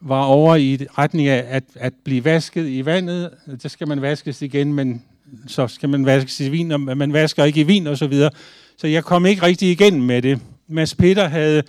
var 0.00 0.24
over 0.24 0.56
i 0.56 0.78
retning 0.98 1.28
af 1.28 1.44
at, 1.48 1.64
at 1.74 1.92
blive 2.04 2.24
vasket 2.24 2.68
i 2.68 2.84
vandet. 2.84 3.30
Der 3.62 3.68
skal 3.68 3.88
man 3.88 4.02
vaskes 4.02 4.42
igen, 4.42 4.72
men 4.72 5.02
så 5.46 5.68
skal 5.68 5.88
man 5.88 6.06
vaskes 6.06 6.40
i 6.40 6.48
vin, 6.48 6.72
og 6.72 6.80
man 6.80 7.12
vasker 7.12 7.44
ikke 7.44 7.60
i 7.60 7.64
vin 7.64 7.86
og 7.86 7.98
så 7.98 8.06
videre. 8.06 8.30
Så 8.76 8.86
jeg 8.86 9.04
kom 9.04 9.26
ikke 9.26 9.42
rigtig 9.42 9.70
igen 9.70 10.02
med 10.02 10.22
det. 10.22 10.40
Mads 10.68 10.94
Peter 10.94 11.28
havde 11.28 11.62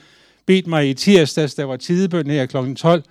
bedt 0.46 0.68
mig 0.68 0.90
i 0.90 0.94
tirsdags, 0.94 1.54
der 1.54 1.64
var 1.64 1.78
tidebøn 1.78 2.28
her 2.28 2.46
kl. 2.46 2.74
12, 2.74 3.04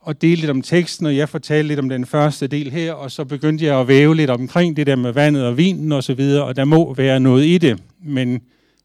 og 0.00 0.22
dele 0.22 0.36
lidt 0.36 0.50
om 0.50 0.62
teksten, 0.62 1.06
og 1.06 1.16
jeg 1.16 1.28
fortalte 1.28 1.68
lidt 1.68 1.80
om 1.80 1.88
den 1.88 2.06
første 2.06 2.46
del 2.46 2.70
her, 2.70 2.92
og 2.92 3.10
så 3.10 3.24
begyndte 3.24 3.64
jeg 3.64 3.80
at 3.80 3.88
væve 3.88 4.16
lidt 4.16 4.30
omkring 4.30 4.76
det 4.76 4.86
der 4.86 4.96
med 4.96 5.12
vandet 5.12 5.46
og 5.46 5.56
vinen 5.56 5.92
og 5.92 6.04
så 6.04 6.14
videre, 6.14 6.44
og 6.44 6.56
der 6.56 6.64
må 6.64 6.94
være 6.94 7.20
noget 7.20 7.46
i 7.46 7.58
det, 7.58 7.82
men 8.04 8.40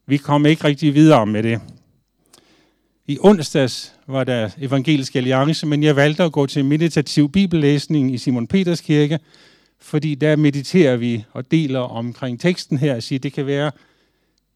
vi 0.07 0.17
kom 0.17 0.45
ikke 0.45 0.63
rigtig 0.63 0.93
videre 0.93 1.25
med 1.25 1.43
det. 1.43 1.61
I 3.09 3.17
onsdags 3.21 3.93
var 4.07 4.23
der 4.23 4.49
evangelisk 4.59 5.15
alliance, 5.15 5.65
men 5.65 5.83
jeg 5.83 5.95
valgte 5.95 6.23
at 6.23 6.31
gå 6.31 6.45
til 6.45 6.65
meditativ 6.65 7.31
bibellæsning 7.31 8.13
i 8.13 8.17
Simon 8.17 8.47
Peters 8.47 8.81
kirke, 8.81 9.19
fordi 9.79 10.15
der 10.15 10.35
mediterer 10.35 10.97
vi 10.97 11.23
og 11.33 11.51
deler 11.51 11.79
omkring 11.79 12.39
teksten 12.39 12.77
her 12.77 12.95
og 12.95 13.03
siger, 13.03 13.19
det 13.19 13.33
kan 13.33 13.45
være, 13.45 13.71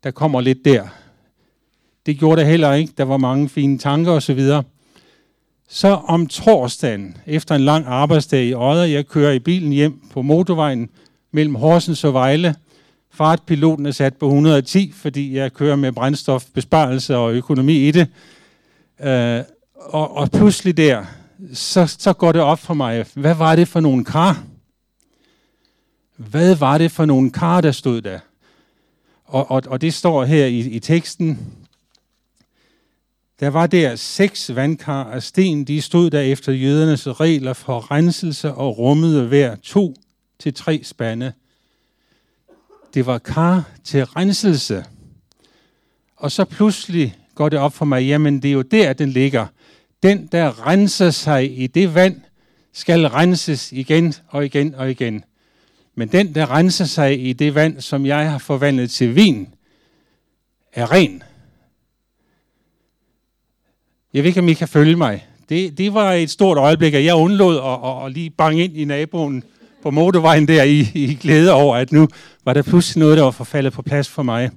der 0.04 0.12
kommer 0.12 0.42
lidt 0.42 0.66
der. 0.66 0.88
Det 2.06 2.20
gjorde 2.20 2.42
der 2.42 2.48
heller 2.48 2.74
ikke. 2.74 2.94
Der 2.98 3.04
var 3.04 3.18
mange 3.18 3.50
fine 3.50 3.78
tanker 3.78 4.12
osv. 4.12 4.40
Så, 4.40 4.64
så 5.70 5.88
om 5.88 6.28
torsdagen, 6.28 7.18
efter 7.28 7.56
en 7.56 7.66
lang 7.66 7.86
arbejdsdag 7.88 8.46
i 8.46 8.54
Odder, 8.54 8.84
jeg 8.84 9.08
kører 9.08 9.32
i 9.32 9.40
bilen 9.40 9.72
hjem 9.72 10.02
på 10.14 10.22
motorvejen 10.22 10.90
mellem 11.32 11.56
Horsens 11.56 12.04
og 12.04 12.14
Vejle. 12.14 12.56
Fartpiloten 13.12 13.86
er 13.86 13.92
sat 13.92 14.18
på 14.18 14.26
110, 14.26 14.92
fordi 14.96 15.36
jeg 15.36 15.54
kører 15.54 15.76
med 15.76 15.92
brændstofbesparelse 15.92 17.18
og 17.18 17.34
økonomi 17.34 17.88
i 17.88 17.92
det. 17.92 18.08
Øh, 19.04 19.44
og, 19.76 20.18
og 20.18 20.32
pludselig 20.32 20.78
der, 20.78 21.06
så, 21.54 21.96
så 22.00 22.14
går 22.14 22.32
det 22.32 22.42
op 22.42 22.60
for 22.60 22.74
mig, 22.74 23.06
hvad 23.14 23.36
var 23.36 23.56
det 23.56 23.68
for 23.68 23.80
nogle 23.80 24.06
kar? 24.06 24.44
Hvad 26.16 26.56
var 26.56 26.78
det 26.78 26.92
for 26.92 27.06
nogle 27.06 27.32
kar, 27.32 27.62
der 27.62 27.72
stod 27.72 28.02
der? 28.02 28.20
Og, 29.26 29.52
og, 29.52 29.64
og 29.68 29.82
det 29.82 29.94
står 29.94 30.26
her 30.26 30.46
i, 30.46 30.60
i 30.60 30.80
teksten. 30.80 31.40
Der 33.40 33.50
var 33.50 33.68
der 33.68 33.96
seks 33.96 34.56
vandkar 34.56 35.04
af 35.04 35.24
sten, 35.24 35.64
de 35.64 35.82
stod 35.82 36.10
der 36.10 36.22
efter 36.22 36.52
jødernes 36.52 37.08
regler 37.20 37.54
for 37.54 37.92
renselse 37.92 38.54
og 38.54 38.78
rummede 38.78 39.28
hver 39.28 39.56
to 39.56 39.96
til 40.40 40.54
tre 40.54 40.82
spande. 40.84 41.34
Det 42.94 43.06
var 43.06 43.18
kar 43.18 43.70
til 43.84 44.06
renselse. 44.06 44.86
Og 46.16 46.32
så 46.32 46.46
pludselig 46.46 47.21
går 47.36 47.50
det 47.50 47.60
op 47.60 47.74
for 47.74 47.86
mig, 47.86 48.02
jamen 48.02 48.42
det 48.42 48.48
er 48.50 48.54
jo 48.54 48.62
der, 48.62 48.94
den 48.94 49.10
ligger. 49.10 49.46
Den, 50.04 50.28
der 50.32 50.68
renser 50.68 51.10
sig 51.10 51.60
i 51.60 51.68
det 51.68 51.96
vand, 51.96 52.22
skal 52.74 53.08
renses 53.08 53.72
igen 53.72 54.14
og 54.28 54.46
igen 54.46 54.76
og 54.76 54.92
igen. 54.92 55.24
Men 55.96 56.08
den, 56.08 56.36
der 56.36 56.52
renser 56.52 56.86
sig 56.86 57.28
i 57.28 57.34
det 57.34 57.56
vand, 57.56 57.82
som 57.82 58.06
jeg 58.06 58.32
har 58.32 58.38
forvandlet 58.38 58.92
til 58.92 59.16
vin, 59.16 59.48
er 60.74 60.92
ren. 60.92 61.24
Jeg 64.14 64.24
ved 64.24 64.28
ikke, 64.28 64.40
om 64.40 64.50
I 64.50 64.54
kan 64.54 64.68
følge 64.68 64.96
mig. 64.96 65.28
Det, 65.50 65.78
det 65.78 65.94
var 65.94 66.14
et 66.14 66.30
stort 66.30 66.58
øjeblik, 66.58 66.94
at 66.94 67.06
jeg 67.06 67.16
undlod 67.16 67.58
at, 67.58 67.90
at, 67.90 68.06
at 68.06 68.12
lige 68.12 68.30
bange 68.30 68.64
ind 68.64 68.78
i 68.78 68.86
naboen 68.86 69.44
på 69.84 69.92
motorvejen 69.92 70.48
der 70.48 70.64
i, 70.64 70.80
i 70.94 71.18
glæde 71.22 71.52
over, 71.54 71.76
at 71.76 71.92
nu 71.92 72.08
var 72.46 72.54
der 72.54 72.62
pludselig 72.62 73.00
noget, 73.00 73.18
der 73.18 73.24
var 73.24 73.32
forfaldet 73.32 73.74
på 73.74 73.82
plads 73.82 74.10
for 74.10 74.24
mig. 74.24 74.50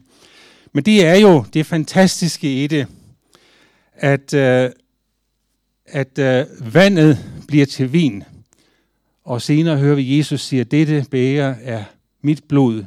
Men 0.77 0.85
det 0.85 1.07
er 1.07 1.15
jo 1.15 1.45
det 1.55 1.67
fantastiske 1.67 2.65
i 2.65 2.67
det, 2.67 2.87
at, 3.95 4.35
øh, 4.35 4.71
at 5.87 6.19
øh, 6.19 6.75
vandet 6.75 7.19
bliver 7.49 7.67
til 7.67 7.93
vin. 7.93 8.25
Og 9.25 9.43
senere 9.43 9.77
hører 9.77 9.95
vi 9.95 10.19
Jesus 10.19 10.41
sige, 10.41 10.61
at 10.61 10.71
dette 10.71 11.07
bæger 11.11 11.55
er 11.63 11.85
mit 12.23 12.45
blod, 12.49 12.85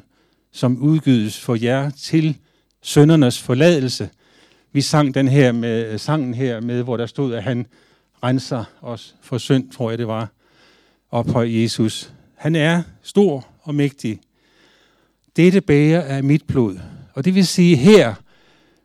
som 0.51 0.77
udgydes 0.77 1.39
for 1.39 1.55
jer 1.55 1.89
til 1.89 2.37
søndernes 2.81 3.41
forladelse. 3.41 4.09
Vi 4.71 4.81
sang 4.81 5.13
den 5.13 5.27
her 5.27 5.51
med, 5.51 5.97
sangen 5.97 6.33
her 6.33 6.61
med, 6.61 6.83
hvor 6.83 6.97
der 6.97 7.05
stod, 7.05 7.33
at 7.33 7.43
han 7.43 7.67
renser 8.23 8.63
os 8.81 9.15
for 9.21 9.37
synd, 9.37 9.71
tror 9.71 9.89
jeg 9.89 9.97
det 9.97 10.07
var, 10.07 10.27
op 11.11 11.25
på 11.25 11.41
Jesus. 11.41 12.13
Han 12.35 12.55
er 12.55 12.83
stor 13.01 13.47
og 13.61 13.75
mægtig. 13.75 14.19
Dette 15.35 15.61
bæger 15.61 15.99
er 15.99 16.21
mit 16.21 16.43
blod. 16.47 16.79
Og 17.17 17.25
det 17.25 17.35
vil 17.35 17.47
sige 17.47 17.75
her, 17.75 18.13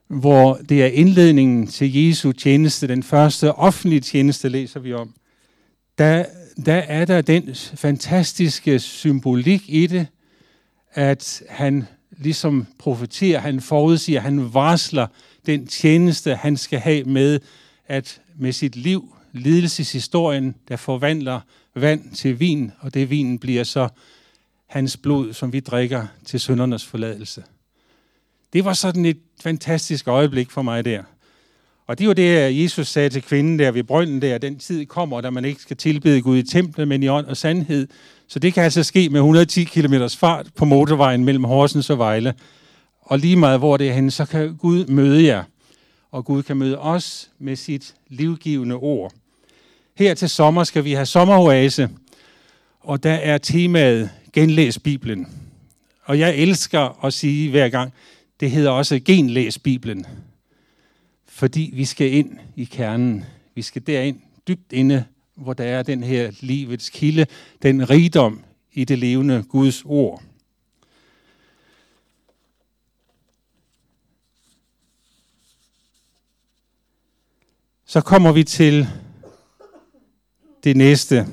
hvor 0.08 0.54
det 0.68 0.82
er 0.82 0.86
indledningen 0.86 1.66
til 1.66 1.94
Jesu 1.94 2.32
tjeneste, 2.32 2.88
den 2.88 3.02
første 3.02 3.52
offentlige 3.52 4.00
tjeneste, 4.00 4.48
læser 4.48 4.80
vi 4.80 4.92
om, 4.92 5.14
der 5.98 6.24
der 6.66 6.74
er 6.74 7.04
der 7.04 7.20
den 7.20 7.54
fantastiske 7.74 8.78
symbolik 8.78 9.62
i 9.68 9.86
det, 9.86 10.06
at 10.92 11.42
han 11.48 11.86
ligesom 12.10 12.66
profeterer, 12.78 13.40
han 13.40 13.60
forudsiger, 13.60 14.20
han 14.20 14.54
varsler 14.54 15.06
den 15.46 15.66
tjeneste, 15.66 16.34
han 16.34 16.56
skal 16.56 16.78
have 16.78 17.04
med, 17.04 17.40
at 17.86 18.20
med 18.36 18.52
sit 18.52 18.76
liv, 18.76 19.16
lidelseshistorien, 19.32 20.54
der 20.68 20.76
forvandler 20.76 21.40
vand 21.74 22.14
til 22.14 22.40
vin, 22.40 22.72
og 22.80 22.94
det 22.94 23.10
vin 23.10 23.38
bliver 23.38 23.64
så 23.64 23.88
hans 24.66 24.96
blod, 24.96 25.32
som 25.32 25.52
vi 25.52 25.60
drikker 25.60 26.06
til 26.24 26.40
søndernes 26.40 26.86
forladelse. 26.86 27.42
Det 28.52 28.64
var 28.64 28.72
sådan 28.72 29.04
et 29.04 29.18
fantastisk 29.42 30.08
øjeblik 30.08 30.50
for 30.50 30.62
mig 30.62 30.84
der. 30.84 31.02
Og 31.86 31.98
det 31.98 32.08
var 32.08 32.14
det, 32.14 32.62
Jesus 32.62 32.88
sagde 32.88 33.08
til 33.08 33.22
kvinden 33.22 33.58
der 33.58 33.70
ved 33.70 33.84
brønden 33.84 34.22
der, 34.22 34.38
den 34.38 34.58
tid 34.58 34.86
kommer, 34.86 35.20
da 35.20 35.30
man 35.30 35.44
ikke 35.44 35.62
skal 35.62 35.76
tilbede 35.76 36.22
Gud 36.22 36.38
i 36.38 36.42
templet, 36.42 36.88
men 36.88 37.02
i 37.02 37.08
ånd 37.08 37.26
og 37.26 37.36
sandhed. 37.36 37.88
Så 38.28 38.38
det 38.38 38.54
kan 38.54 38.64
altså 38.64 38.82
ske 38.82 39.08
med 39.08 39.20
110 39.20 39.64
km 39.64 39.94
fart 40.18 40.46
på 40.56 40.64
motorvejen 40.64 41.24
mellem 41.24 41.44
Horsens 41.44 41.90
og 41.90 41.98
Vejle. 41.98 42.34
Og 43.00 43.18
lige 43.18 43.36
meget 43.36 43.58
hvor 43.58 43.76
det 43.76 43.88
er 43.88 43.92
henne, 43.92 44.10
så 44.10 44.24
kan 44.24 44.56
Gud 44.56 44.86
møde 44.86 45.24
jer. 45.24 45.44
Og 46.10 46.24
Gud 46.24 46.42
kan 46.42 46.56
møde 46.56 46.78
os 46.78 47.30
med 47.38 47.56
sit 47.56 47.94
livgivende 48.08 48.74
ord. 48.74 49.12
Her 49.94 50.14
til 50.14 50.28
sommer 50.28 50.64
skal 50.64 50.84
vi 50.84 50.92
have 50.92 51.06
sommeroase, 51.06 51.88
og 52.80 53.02
der 53.02 53.12
er 53.12 53.38
temaet 53.38 54.10
Genlæs 54.32 54.78
Bibelen. 54.78 55.28
Og 56.04 56.18
jeg 56.18 56.36
elsker 56.36 57.04
at 57.04 57.12
sige 57.12 57.50
hver 57.50 57.68
gang, 57.68 57.92
det 58.42 58.50
hedder 58.50 58.70
også 58.70 59.00
Genlæs 59.04 59.58
Bibelen 59.58 60.06
fordi 61.42 61.70
vi 61.74 61.84
skal 61.84 62.12
ind 62.12 62.38
i 62.56 62.64
kernen. 62.64 63.24
Vi 63.54 63.62
skal 63.62 63.86
derind, 63.86 64.20
dybt 64.48 64.72
inde, 64.72 65.04
hvor 65.34 65.52
der 65.52 65.64
er 65.64 65.82
den 65.82 66.02
her 66.02 66.32
livets 66.40 66.90
kilde, 66.90 67.26
den 67.62 67.90
rigdom 67.90 68.44
i 68.72 68.84
det 68.84 68.98
levende 68.98 69.44
Guds 69.48 69.82
ord. 69.84 70.22
Så 77.84 78.00
kommer 78.00 78.32
vi 78.32 78.44
til 78.44 78.88
det 80.64 80.76
næste. 80.76 81.26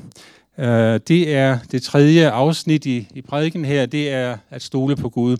Øh, 0.58 1.00
det 1.08 1.34
er 1.34 1.60
det 1.72 1.84
tredje 1.84 2.30
afsnit 2.30 2.86
i, 2.86 3.08
i 3.16 3.22
prædiken 3.22 3.66
her, 3.66 3.86
det 3.86 4.10
er 4.10 4.38
at 4.50 4.62
stole 4.62 4.96
på 4.96 5.10
Gud. 5.10 5.38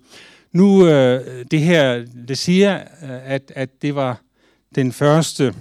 Nu, 0.52 0.88
øh, 0.88 1.46
det 1.52 1.62
her, 1.62 2.06
det 2.28 2.38
siger, 2.38 2.76
øh, 2.78 3.32
at, 3.32 3.52
at 3.56 3.82
det 3.82 3.96
var 3.96 4.22
den 4.76 4.92
første 4.92 5.56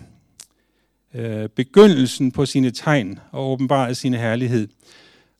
øh, 1.14 1.48
begyndelsen 1.48 2.32
på 2.32 2.46
sine 2.46 2.70
tegn 2.70 3.18
og 3.32 3.50
åbenbarede 3.50 3.94
sin 3.94 4.14
herlighed. 4.14 4.68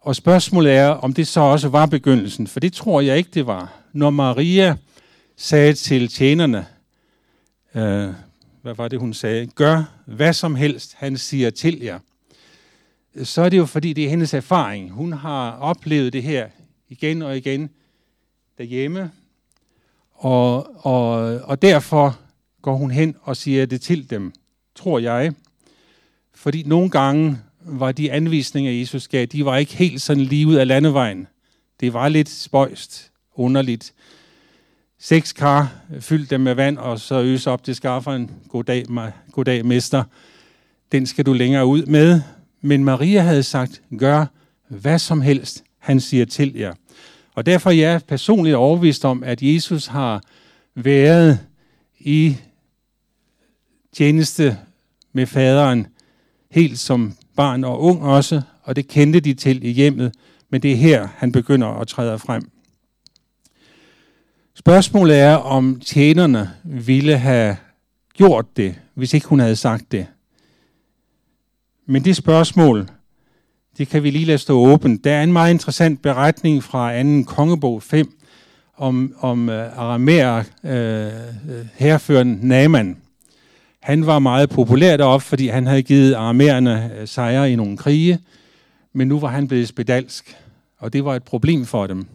Og 0.00 0.16
spørgsmålet 0.16 0.72
er, 0.72 0.88
om 0.88 1.12
det 1.12 1.26
så 1.26 1.40
også 1.40 1.68
var 1.68 1.86
begyndelsen, 1.86 2.46
for 2.46 2.60
det 2.60 2.72
tror 2.72 3.00
jeg 3.00 3.18
ikke, 3.18 3.30
det 3.34 3.46
var. 3.46 3.72
Når 3.92 4.10
Maria 4.10 4.76
sagde 5.36 5.72
til 5.72 6.08
tjenerne, 6.08 6.66
øh, 7.74 8.08
hvad 8.62 8.74
var 8.74 8.88
det, 8.88 8.98
hun 8.98 9.14
sagde? 9.14 9.46
Gør 9.46 9.84
hvad 10.06 10.32
som 10.32 10.54
helst, 10.54 10.94
han 10.94 11.16
siger 11.16 11.50
til 11.50 11.80
jer. 11.82 11.98
Så 13.22 13.42
er 13.42 13.48
det 13.48 13.58
jo, 13.58 13.66
fordi 13.66 13.92
det 13.92 14.04
er 14.04 14.08
hendes 14.08 14.34
erfaring. 14.34 14.90
Hun 14.90 15.12
har 15.12 15.50
oplevet 15.52 16.12
det 16.12 16.22
her 16.22 16.48
igen 16.88 17.22
og 17.22 17.36
igen 17.36 17.70
derhjemme, 18.58 19.10
og, 20.18 20.66
og, 20.86 21.18
og 21.44 21.62
derfor 21.62 22.18
går 22.62 22.76
hun 22.76 22.90
hen 22.90 23.16
og 23.22 23.36
siger 23.36 23.66
det 23.66 23.80
til 23.80 24.10
dem, 24.10 24.32
tror 24.74 24.98
jeg. 24.98 25.32
Fordi 26.34 26.62
nogle 26.62 26.90
gange 26.90 27.38
var 27.60 27.92
de 27.92 28.12
anvisninger, 28.12 28.72
Jesus 28.72 29.08
gav, 29.08 29.26
de 29.26 29.44
var 29.44 29.56
ikke 29.56 29.76
helt 29.76 30.02
sådan 30.02 30.22
lige 30.22 30.46
ud 30.46 30.54
af 30.54 30.66
landevejen. 30.66 31.26
Det 31.80 31.92
var 31.92 32.08
lidt 32.08 32.28
spøjst, 32.28 33.10
underligt. 33.34 33.92
seks 34.98 35.32
kar, 35.32 35.72
fyld 36.00 36.26
dem 36.26 36.40
med 36.40 36.54
vand, 36.54 36.78
og 36.78 37.00
så 37.00 37.22
øs 37.22 37.46
op 37.46 37.64
til 37.64 37.74
skafferen. 37.74 38.30
Goddag, 38.48 38.84
goddag, 39.32 39.66
mester. 39.66 40.04
Den 40.92 41.06
skal 41.06 41.26
du 41.26 41.32
længere 41.32 41.66
ud 41.66 41.86
med. 41.86 42.20
Men 42.60 42.84
Maria 42.84 43.20
havde 43.20 43.42
sagt, 43.42 43.82
gør 43.98 44.26
hvad 44.68 44.98
som 44.98 45.20
helst, 45.20 45.64
han 45.78 46.00
siger 46.00 46.24
til 46.24 46.54
jer. 46.56 46.74
Og 47.38 47.46
derfor 47.46 47.70
er 47.70 47.74
jeg 47.74 48.00
personligt 48.08 48.56
overbevist 48.56 49.04
om, 49.04 49.22
at 49.22 49.42
Jesus 49.42 49.86
har 49.86 50.22
været 50.74 51.38
i 51.98 52.36
tjeneste 53.92 54.58
med 55.12 55.26
faderen, 55.26 55.86
helt 56.50 56.78
som 56.78 57.14
barn 57.36 57.64
og 57.64 57.80
ung 57.80 58.02
også, 58.02 58.42
og 58.62 58.76
det 58.76 58.88
kendte 58.88 59.20
de 59.20 59.34
til 59.34 59.64
i 59.64 59.70
hjemmet, 59.70 60.14
men 60.50 60.62
det 60.62 60.72
er 60.72 60.76
her, 60.76 61.08
han 61.16 61.32
begynder 61.32 61.66
at 61.68 61.88
træde 61.88 62.18
frem. 62.18 62.50
Spørgsmålet 64.54 65.18
er, 65.18 65.34
om 65.34 65.80
tjenerne 65.80 66.50
ville 66.64 67.18
have 67.18 67.56
gjort 68.14 68.56
det, 68.56 68.74
hvis 68.94 69.14
ikke 69.14 69.26
hun 69.26 69.40
havde 69.40 69.56
sagt 69.56 69.92
det. 69.92 70.06
Men 71.86 72.04
det 72.04 72.16
spørgsmål, 72.16 72.88
det 73.78 73.88
kan 73.88 74.02
vi 74.02 74.10
lige 74.10 74.24
lade 74.24 74.38
stå 74.38 74.58
åbent. 74.58 75.04
Der 75.04 75.12
er 75.12 75.22
en 75.22 75.32
meget 75.32 75.50
interessant 75.50 76.02
beretning 76.02 76.64
fra 76.64 77.02
2. 77.02 77.22
kongebog 77.26 77.82
5 77.82 78.12
om, 78.76 79.14
om 79.20 79.48
øh, 79.48 79.66
uh, 79.66 79.78
aramæer 79.78 80.44
uh, 80.62 80.70
øh, 80.70 81.06
øh, 81.06 81.66
herføren 81.74 82.38
Naaman. 82.42 82.96
Han 83.80 84.06
var 84.06 84.18
meget 84.18 84.50
populær 84.50 84.96
deroppe, 84.96 85.26
fordi 85.26 85.46
han 85.46 85.66
havde 85.66 85.82
givet 85.82 86.14
aramæerne 86.14 86.90
uh, 87.00 87.08
sejre 87.08 87.52
i 87.52 87.56
nogle 87.56 87.76
krige, 87.76 88.18
men 88.92 89.08
nu 89.08 89.18
var 89.18 89.28
han 89.28 89.48
blevet 89.48 89.68
spedalsk, 89.68 90.36
og 90.78 90.92
det 90.92 91.04
var 91.04 91.14
et 91.14 91.22
problem 91.22 91.66
for 91.66 91.86
dem. 91.86 92.06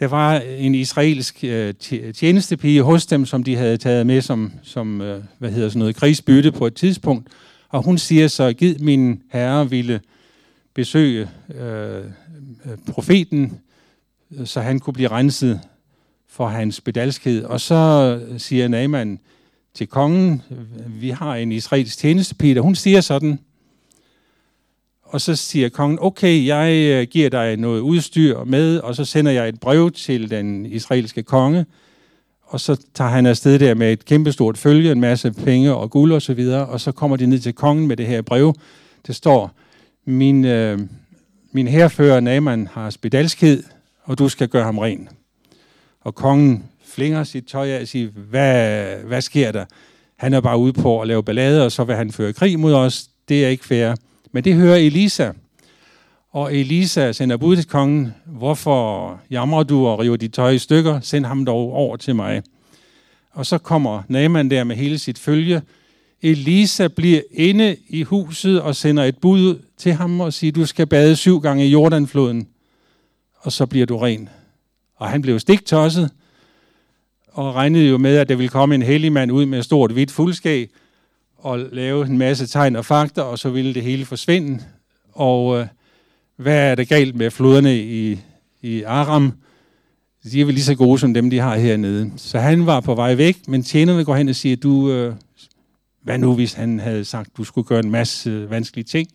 Der 0.00 0.06
var 0.06 0.38
en 0.38 0.74
israelsk 0.74 1.44
uh, 1.44 2.10
tjenestepige 2.12 2.82
hos 2.82 3.06
dem, 3.06 3.26
som 3.26 3.44
de 3.44 3.56
havde 3.56 3.76
taget 3.76 4.06
med 4.06 4.20
som, 4.20 4.52
som 4.62 5.00
uh, 5.00 5.06
hvad 5.38 5.50
hedder 5.50 5.68
sådan 5.68 5.78
noget, 5.78 5.96
krigsbytte 5.96 6.52
på 6.52 6.66
et 6.66 6.74
tidspunkt, 6.74 7.28
og 7.68 7.82
hun 7.82 7.98
siger 7.98 8.28
så, 8.28 8.52
giv 8.52 8.74
min 8.80 9.22
herre 9.32 9.70
ville 9.70 10.00
besøge 10.78 11.28
øh, 11.54 12.04
øh, 12.64 12.78
profeten, 12.92 13.60
så 14.44 14.60
han 14.60 14.78
kunne 14.78 14.94
blive 14.94 15.08
renset 15.08 15.60
for 16.28 16.48
hans 16.48 16.80
bedalskhed. 16.80 17.44
Og 17.44 17.60
så 17.60 18.20
siger 18.38 18.68
Naaman 18.68 19.18
til 19.74 19.86
kongen, 19.86 20.42
vi 20.86 21.10
har 21.10 21.34
en 21.34 21.52
israelsk 21.52 21.98
tjenestepige, 21.98 22.60
hun 22.60 22.74
siger 22.74 23.00
sådan, 23.00 23.38
og 25.02 25.20
så 25.20 25.36
siger 25.36 25.68
kongen, 25.68 25.98
okay, 26.00 26.46
jeg 26.46 26.72
øh, 26.72 27.06
giver 27.06 27.30
dig 27.30 27.56
noget 27.56 27.80
udstyr 27.80 28.44
med, 28.44 28.78
og 28.78 28.94
så 28.94 29.04
sender 29.04 29.32
jeg 29.32 29.48
et 29.48 29.60
brev 29.60 29.90
til 29.90 30.30
den 30.30 30.66
israelske 30.66 31.22
konge, 31.22 31.66
og 32.42 32.60
så 32.60 32.80
tager 32.94 33.10
han 33.10 33.26
afsted 33.26 33.58
der 33.58 33.74
med 33.74 33.92
et 33.92 34.04
kæmpestort 34.04 34.58
følge, 34.58 34.92
en 34.92 35.00
masse 35.00 35.32
penge 35.32 35.74
og 35.74 35.90
guld 35.90 36.12
og 36.12 36.22
så 36.22 36.34
videre, 36.34 36.66
og 36.66 36.80
så 36.80 36.92
kommer 36.92 37.16
de 37.16 37.26
ned 37.26 37.38
til 37.38 37.52
kongen 37.52 37.86
med 37.86 37.96
det 37.96 38.06
her 38.06 38.22
brev. 38.22 38.54
Det 39.06 39.14
står, 39.16 39.54
min, 40.08 40.44
øh, 40.44 40.78
min 41.52 41.68
herfører 41.68 42.20
Naaman 42.20 42.66
har 42.66 42.90
spedalskhed, 42.90 43.62
og 44.02 44.18
du 44.18 44.28
skal 44.28 44.48
gøre 44.48 44.64
ham 44.64 44.78
ren. 44.78 45.08
Og 46.00 46.14
kongen 46.14 46.64
flinger 46.84 47.24
sit 47.24 47.44
tøj 47.44 47.68
af 47.68 47.80
og 47.80 47.88
siger, 47.88 48.08
hvad, 48.10 48.86
hvad 48.96 49.20
sker 49.20 49.52
der? 49.52 49.64
Han 50.16 50.34
er 50.34 50.40
bare 50.40 50.58
ude 50.58 50.72
på 50.72 51.00
at 51.00 51.08
lave 51.08 51.22
ballade, 51.22 51.64
og 51.64 51.72
så 51.72 51.84
vil 51.84 51.96
han 51.96 52.12
føre 52.12 52.32
krig 52.32 52.60
mod 52.60 52.74
os. 52.74 53.08
Det 53.28 53.44
er 53.44 53.48
ikke 53.48 53.64
fair. 53.64 53.94
Men 54.32 54.44
det 54.44 54.54
hører 54.54 54.76
Elisa. 54.76 55.30
Og 56.30 56.54
Elisa 56.56 57.12
sender 57.12 57.36
bud 57.36 57.56
til 57.56 57.66
kongen, 57.66 58.14
hvorfor 58.26 59.20
jamrer 59.30 59.62
du 59.62 59.86
og 59.86 59.98
river 59.98 60.16
dit 60.16 60.32
tøj 60.32 60.50
i 60.50 60.58
stykker? 60.58 61.00
Send 61.00 61.24
ham 61.24 61.44
dog 61.44 61.72
over 61.72 61.96
til 61.96 62.16
mig. 62.16 62.42
Og 63.30 63.46
så 63.46 63.58
kommer 63.58 64.02
Naaman 64.08 64.50
der 64.50 64.64
med 64.64 64.76
hele 64.76 64.98
sit 64.98 65.18
følge. 65.18 65.62
Elisa 66.22 66.88
bliver 66.88 67.20
inde 67.30 67.76
i 67.88 68.02
huset 68.02 68.60
og 68.60 68.76
sender 68.76 69.04
et 69.04 69.18
bud 69.18 69.58
til 69.76 69.92
ham 69.92 70.20
og 70.20 70.32
siger, 70.32 70.52
du 70.52 70.66
skal 70.66 70.86
bade 70.86 71.16
syv 71.16 71.40
gange 71.40 71.66
i 71.66 71.70
Jordanfloden, 71.70 72.48
og 73.38 73.52
så 73.52 73.66
bliver 73.66 73.86
du 73.86 73.98
ren. 73.98 74.28
Og 74.96 75.08
han 75.08 75.22
blev 75.22 75.40
stiktosset, 75.40 76.10
og 77.28 77.54
regnede 77.54 77.88
jo 77.88 77.98
med, 77.98 78.16
at 78.16 78.28
der 78.28 78.36
ville 78.36 78.48
komme 78.48 78.74
en 78.74 78.82
hellig 78.82 79.12
mand 79.12 79.32
ud 79.32 79.46
med 79.46 79.62
stort 79.62 79.92
hvidt 79.92 80.10
fuldskæg, 80.10 80.70
og 81.36 81.58
lave 81.58 82.06
en 82.06 82.18
masse 82.18 82.46
tegn 82.46 82.76
og 82.76 82.84
fakta, 82.84 83.22
og 83.22 83.38
så 83.38 83.50
ville 83.50 83.74
det 83.74 83.82
hele 83.82 84.04
forsvinde. 84.04 84.64
Og 85.12 85.60
øh, 85.60 85.66
hvad 86.36 86.70
er 86.70 86.74
der 86.74 86.84
galt 86.84 87.16
med 87.16 87.30
floderne 87.30 87.78
i, 87.78 88.18
i 88.62 88.82
Aram? 88.82 89.32
De 90.32 90.40
er 90.40 90.44
vel 90.44 90.54
lige 90.54 90.64
så 90.64 90.74
gode 90.74 90.98
som 90.98 91.14
dem, 91.14 91.30
de 91.30 91.38
har 91.38 91.56
hernede. 91.56 92.10
Så 92.16 92.38
han 92.38 92.66
var 92.66 92.80
på 92.80 92.94
vej 92.94 93.14
væk, 93.14 93.48
men 93.48 93.62
tjenerne 93.62 94.04
går 94.04 94.16
hen 94.16 94.28
og 94.28 94.34
siger, 94.34 94.56
du, 94.56 94.90
øh, 94.90 95.14
hvad 96.08 96.18
nu 96.18 96.34
hvis 96.34 96.52
han 96.52 96.80
havde 96.80 97.04
sagt, 97.04 97.36
du 97.36 97.44
skulle 97.44 97.66
gøre 97.66 97.78
en 97.78 97.90
masse 97.90 98.50
vanskelige 98.50 98.84
ting? 98.84 99.08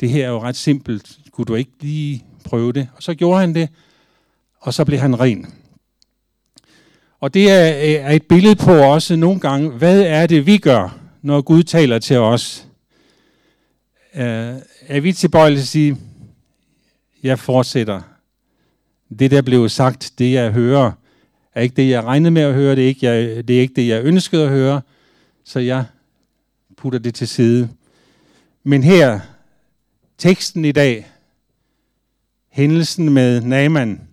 Det 0.00 0.10
her 0.10 0.24
er 0.24 0.28
jo 0.28 0.40
ret 0.40 0.56
simpelt. 0.56 1.18
Kunne 1.32 1.44
du 1.44 1.54
ikke 1.54 1.70
lige 1.80 2.24
prøve 2.44 2.72
det? 2.72 2.88
Og 2.96 3.02
så 3.02 3.14
gjorde 3.14 3.40
han 3.40 3.54
det, 3.54 3.68
og 4.60 4.74
så 4.74 4.84
blev 4.84 4.98
han 4.98 5.20
ren. 5.20 5.54
Og 7.20 7.34
det 7.34 7.50
er, 7.50 7.98
er 8.00 8.12
et 8.12 8.22
billede 8.22 8.56
på 8.56 8.72
også 8.72 9.16
nogle 9.16 9.40
gange, 9.40 9.70
hvad 9.70 10.02
er 10.02 10.26
det, 10.26 10.46
vi 10.46 10.58
gør, 10.58 10.98
når 11.22 11.40
Gud 11.40 11.62
taler 11.62 11.98
til 11.98 12.18
os? 12.18 12.66
Er, 14.12 14.60
er 14.86 15.00
vi 15.00 15.12
tilbøjelige 15.12 15.58
til 15.58 15.62
at 15.62 15.68
sige, 15.68 15.96
jeg 17.22 17.38
fortsætter. 17.38 18.00
Det, 19.18 19.30
der 19.30 19.42
blev 19.42 19.68
sagt, 19.68 20.12
det 20.18 20.32
jeg 20.32 20.52
hører, 20.52 20.92
er 21.54 21.60
ikke 21.60 21.76
det, 21.76 21.88
jeg 21.90 22.04
regnede 22.04 22.30
med 22.30 22.42
at 22.42 22.54
høre, 22.54 22.76
det 22.76 22.84
er 22.84 22.88
ikke, 22.88 23.06
jeg, 23.06 23.48
det 23.48 23.56
er 23.56 23.60
ikke 23.60 23.74
det, 23.74 23.88
jeg 23.88 24.04
ønskede 24.04 24.44
at 24.44 24.50
høre, 24.50 24.80
så 25.44 25.60
jeg 25.60 25.84
putter 26.76 26.98
det 26.98 27.14
til 27.14 27.28
side. 27.28 27.70
Men 28.64 28.82
her, 28.82 29.20
teksten 30.18 30.64
i 30.64 30.72
dag, 30.72 31.10
hændelsen 32.48 33.12
med 33.12 33.40
Naaman, 33.40 34.08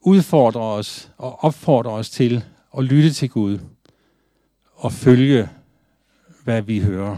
udfordrer 0.00 0.60
os 0.60 1.10
og 1.18 1.44
opfordrer 1.44 1.90
os 1.90 2.10
til 2.10 2.44
at 2.78 2.84
lytte 2.84 3.12
til 3.12 3.30
Gud 3.30 3.58
og 4.74 4.92
følge, 4.92 5.48
hvad 6.44 6.62
vi 6.62 6.80
hører. 6.80 7.16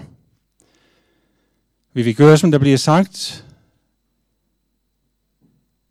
Vil 1.92 2.04
vi 2.04 2.12
gøre, 2.12 2.38
som 2.38 2.50
der 2.50 2.58
bliver 2.58 2.76
sagt, 2.76 3.44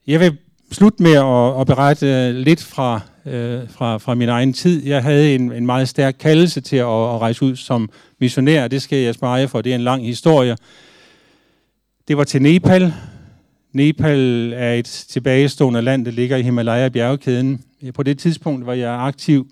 jeg 0.08 0.20
vil 0.20 0.38
slutte 0.72 1.04
med 1.04 1.12
at, 1.12 1.62
at 1.62 1.68
berette 1.68 2.34
lidt 2.44 2.64
fra, 2.64 3.02
øh, 3.26 3.70
fra, 3.70 3.98
fra 3.98 4.16
min 4.16 4.30
egen 4.30 4.54
tid. 4.54 4.86
Jeg 4.86 5.04
havde 5.04 5.36
en, 5.36 5.52
en 5.52 5.66
meget 5.66 5.90
stærk 5.90 6.16
kaldelse 6.20 6.62
til 6.62 6.76
at, 6.76 6.86
at 6.86 7.22
rejse 7.22 7.46
ud 7.46 7.56
som 7.56 7.90
missionær. 8.20 8.68
Det 8.68 8.82
skal 8.82 8.98
jeg 8.98 9.14
spare 9.14 9.34
jer 9.34 9.48
for. 9.48 9.62
Det 9.62 9.72
er 9.72 9.76
en 9.76 9.82
lang 9.82 10.06
historie. 10.06 10.58
Det 12.08 12.18
var 12.18 12.24
til 12.24 12.42
Nepal. 12.42 12.94
Nepal 13.74 14.54
er 14.56 14.74
et 14.74 15.06
tilbagestående 15.10 15.82
land, 15.82 16.06
der 16.06 16.12
ligger 16.12 16.38
i 16.38 16.42
Himalaya-bjergkæden. 16.42 17.62
På 17.94 18.04
det 18.04 18.20
tidspunkt 18.20 18.66
var 18.66 18.74
jeg 18.74 18.92
aktiv 18.92 19.48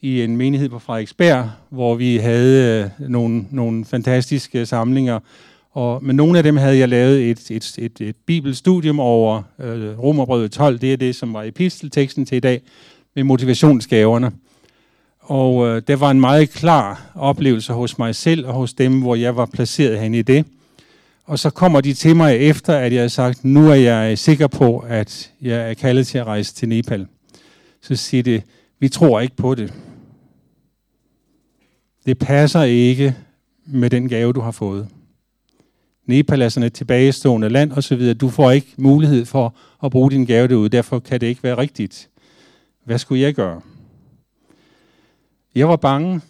i 0.00 0.22
en 0.22 0.36
menighed 0.36 0.68
på 0.68 0.78
Frederiksberg, 0.78 1.50
hvor 1.70 1.94
vi 1.94 2.16
havde 2.16 2.90
øh, 3.00 3.10
nogle, 3.10 3.46
nogle 3.50 3.84
fantastiske 3.84 4.66
samlinger 4.66 5.20
og 5.76 6.04
men 6.04 6.16
nogle 6.16 6.38
af 6.38 6.44
dem 6.44 6.56
havde 6.56 6.78
jeg 6.78 6.88
lavet 6.88 7.30
et, 7.30 7.50
et, 7.50 7.78
et, 7.78 8.00
et 8.00 8.16
bibelstudium 8.26 9.00
over 9.00 9.42
øh, 9.58 9.98
Romerbrevet 9.98 10.52
12. 10.52 10.78
Det 10.78 10.92
er 10.92 10.96
det, 10.96 11.16
som 11.16 11.34
var 11.34 11.42
epistelteksten 11.42 12.26
til 12.26 12.36
i 12.36 12.40
dag, 12.40 12.62
med 13.14 13.24
motivationsgaverne. 13.24 14.32
Og 15.20 15.66
øh, 15.66 15.82
der 15.88 15.96
var 15.96 16.10
en 16.10 16.20
meget 16.20 16.50
klar 16.50 17.12
oplevelse 17.14 17.72
hos 17.72 17.98
mig 17.98 18.14
selv 18.14 18.46
og 18.46 18.54
hos 18.54 18.74
dem, 18.74 19.00
hvor 19.00 19.14
jeg 19.14 19.36
var 19.36 19.46
placeret 19.46 20.00
hen 20.00 20.14
i 20.14 20.22
det. 20.22 20.44
Og 21.24 21.38
så 21.38 21.50
kommer 21.50 21.80
de 21.80 21.94
til 21.94 22.16
mig 22.16 22.36
efter, 22.36 22.74
at 22.76 22.92
jeg 22.92 23.00
har 23.00 23.08
sagt, 23.08 23.44
nu 23.44 23.70
er 23.70 23.74
jeg 23.74 24.18
sikker 24.18 24.46
på, 24.46 24.78
at 24.88 25.32
jeg 25.42 25.70
er 25.70 25.74
kaldet 25.74 26.06
til 26.06 26.18
at 26.18 26.26
rejse 26.26 26.54
til 26.54 26.68
Nepal. 26.68 27.06
Så 27.82 27.96
siger 27.96 28.22
det, 28.22 28.42
vi 28.78 28.88
tror 28.88 29.20
ikke 29.20 29.36
på 29.36 29.54
det. 29.54 29.72
Det 32.06 32.18
passer 32.18 32.62
ikke 32.62 33.14
med 33.66 33.90
den 33.90 34.08
gave, 34.08 34.32
du 34.32 34.40
har 34.40 34.50
fået. 34.50 34.88
Nepal 36.06 36.42
er 36.42 36.48
sådan 36.48 36.66
et 36.66 36.72
tilbagestående 36.72 37.48
land 37.48 37.72
osv. 37.72 38.14
Du 38.14 38.28
får 38.28 38.50
ikke 38.50 38.72
mulighed 38.76 39.24
for 39.24 39.54
at 39.84 39.90
bruge 39.90 40.10
din 40.10 40.24
gave 40.24 40.48
derude, 40.48 40.68
derfor 40.68 40.98
kan 40.98 41.20
det 41.20 41.26
ikke 41.26 41.42
være 41.42 41.58
rigtigt. 41.58 42.08
Hvad 42.84 42.98
skulle 42.98 43.22
jeg 43.22 43.34
gøre? 43.34 43.60
Jeg 45.54 45.68
var 45.68 45.76
bange. 45.76 46.20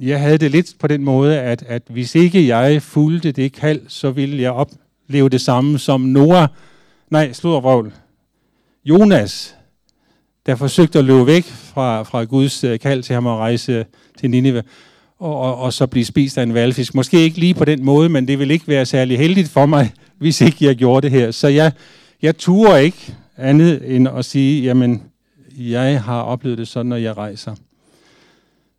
Jeg 0.00 0.20
havde 0.20 0.38
det 0.38 0.50
lidt 0.50 0.74
på 0.78 0.86
den 0.86 1.04
måde, 1.04 1.40
at, 1.40 1.62
at 1.66 1.82
hvis 1.88 2.14
ikke 2.14 2.46
jeg 2.46 2.82
fulgte 2.82 3.32
det 3.32 3.52
kald, 3.52 3.80
så 3.88 4.10
ville 4.10 4.42
jeg 4.42 4.52
opleve 4.52 5.28
det 5.28 5.40
samme 5.40 5.78
som 5.78 6.00
Noah, 6.00 6.48
nej, 7.10 7.32
sluddervrøvl, 7.32 7.92
Jonas, 8.84 9.56
der 10.46 10.54
forsøgte 10.54 10.98
at 10.98 11.04
løbe 11.04 11.26
væk 11.26 11.44
fra, 11.44 12.02
fra 12.02 12.24
Guds 12.24 12.64
øh, 12.64 12.78
kald 12.78 13.02
til 13.02 13.14
ham 13.14 13.26
at 13.26 13.36
rejse 13.36 13.86
til 14.18 14.30
Nineveh 14.30 14.62
og, 15.18 15.40
og, 15.40 15.56
og 15.56 15.72
så 15.72 15.86
blive 15.86 16.04
spist 16.04 16.38
af 16.38 16.42
en 16.42 16.54
valfisk. 16.54 16.94
Måske 16.94 17.20
ikke 17.20 17.38
lige 17.38 17.54
på 17.54 17.64
den 17.64 17.84
måde, 17.84 18.08
men 18.08 18.28
det 18.28 18.38
vil 18.38 18.50
ikke 18.50 18.68
være 18.68 18.86
særlig 18.86 19.18
heldigt 19.18 19.48
for 19.48 19.66
mig, 19.66 19.92
hvis 20.18 20.40
ikke 20.40 20.64
jeg 20.64 20.76
gjorde 20.76 21.04
det 21.04 21.10
her. 21.10 21.30
Så 21.30 21.48
jeg, 21.48 21.72
jeg 22.22 22.38
turer 22.38 22.76
ikke 22.76 23.14
andet 23.36 23.96
end 23.96 24.08
at 24.08 24.24
sige, 24.24 24.62
jamen, 24.62 25.02
jeg 25.58 26.02
har 26.02 26.22
oplevet 26.22 26.58
det 26.58 26.68
sådan, 26.68 26.86
når 26.86 26.96
jeg 26.96 27.16
rejser. 27.16 27.54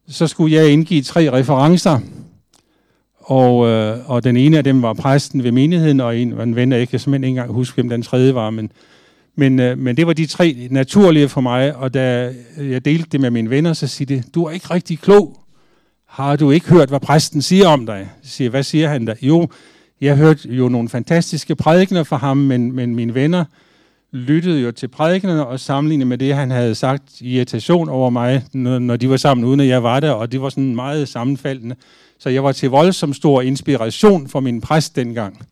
Så 0.07 0.27
skulle 0.27 0.55
jeg 0.55 0.69
indgive 0.69 1.01
tre 1.01 1.31
referencer, 1.31 1.99
og, 3.19 3.67
øh, 3.67 4.09
og 4.09 4.23
den 4.23 4.37
ene 4.37 4.57
af 4.57 4.63
dem 4.63 4.81
var 4.81 4.93
præsten 4.93 5.43
ved 5.43 5.51
menigheden, 5.51 5.99
og 5.99 6.17
en 6.17 6.37
var 6.37 6.43
en 6.43 6.55
ven, 6.55 6.71
jeg 6.71 6.89
kan 6.89 6.99
simpelthen 6.99 7.23
ikke 7.23 7.39
engang 7.39 7.53
huske, 7.53 7.75
hvem 7.75 7.89
den 7.89 8.01
tredje 8.01 8.35
var, 8.35 8.49
men, 8.49 8.71
men, 9.35 9.59
øh, 9.59 9.77
men 9.77 9.97
det 9.97 10.07
var 10.07 10.13
de 10.13 10.25
tre 10.25 10.67
naturlige 10.71 11.29
for 11.29 11.41
mig, 11.41 11.75
og 11.75 11.93
da 11.93 12.33
jeg 12.57 12.85
delte 12.85 13.09
det 13.11 13.21
med 13.21 13.29
mine 13.29 13.49
venner, 13.49 13.73
så 13.73 13.87
siger 13.87 14.05
det, 14.05 14.35
du 14.35 14.43
er 14.43 14.51
ikke 14.51 14.73
rigtig 14.73 14.99
klog. 14.99 15.46
Har 16.07 16.35
du 16.35 16.51
ikke 16.51 16.69
hørt, 16.69 16.89
hvad 16.89 16.99
præsten 16.99 17.41
siger 17.41 17.67
om 17.67 17.85
dig? 17.85 17.95
Jeg 17.95 18.07
siger, 18.23 18.49
hvad 18.49 18.63
siger 18.63 18.89
han 18.89 19.05
da? 19.05 19.15
Jo, 19.21 19.47
jeg 20.01 20.17
hørte 20.17 20.49
jo 20.49 20.69
nogle 20.69 20.89
fantastiske 20.89 21.55
prædikener 21.55 22.03
fra 22.03 22.17
ham, 22.17 22.37
men, 22.37 22.71
men 22.71 22.95
mine 22.95 23.13
venner 23.13 23.45
lyttede 24.11 24.61
jo 24.61 24.71
til 24.71 24.87
prædikenerne 24.87 25.47
og 25.47 25.59
sammenlignede 25.59 26.09
med 26.09 26.17
det, 26.17 26.35
han 26.35 26.51
havde 26.51 26.75
sagt 26.75 27.21
i 27.21 27.35
irritation 27.35 27.89
over 27.89 28.09
mig, 28.09 28.43
når, 28.53 28.79
når 28.79 28.95
de 28.95 29.09
var 29.09 29.17
sammen, 29.17 29.45
uden 29.45 29.59
at 29.59 29.67
jeg 29.67 29.83
var 29.83 29.99
der, 29.99 30.11
og 30.11 30.31
det 30.31 30.41
var 30.41 30.49
sådan 30.49 30.75
meget 30.75 31.09
sammenfaldende. 31.09 31.75
Så 32.19 32.29
jeg 32.29 32.43
var 32.43 32.51
til 32.51 32.69
voldsom 32.69 33.13
stor 33.13 33.41
inspiration 33.41 34.27
for 34.27 34.39
min 34.39 34.61
præst 34.61 34.95
dengang. 34.95 35.45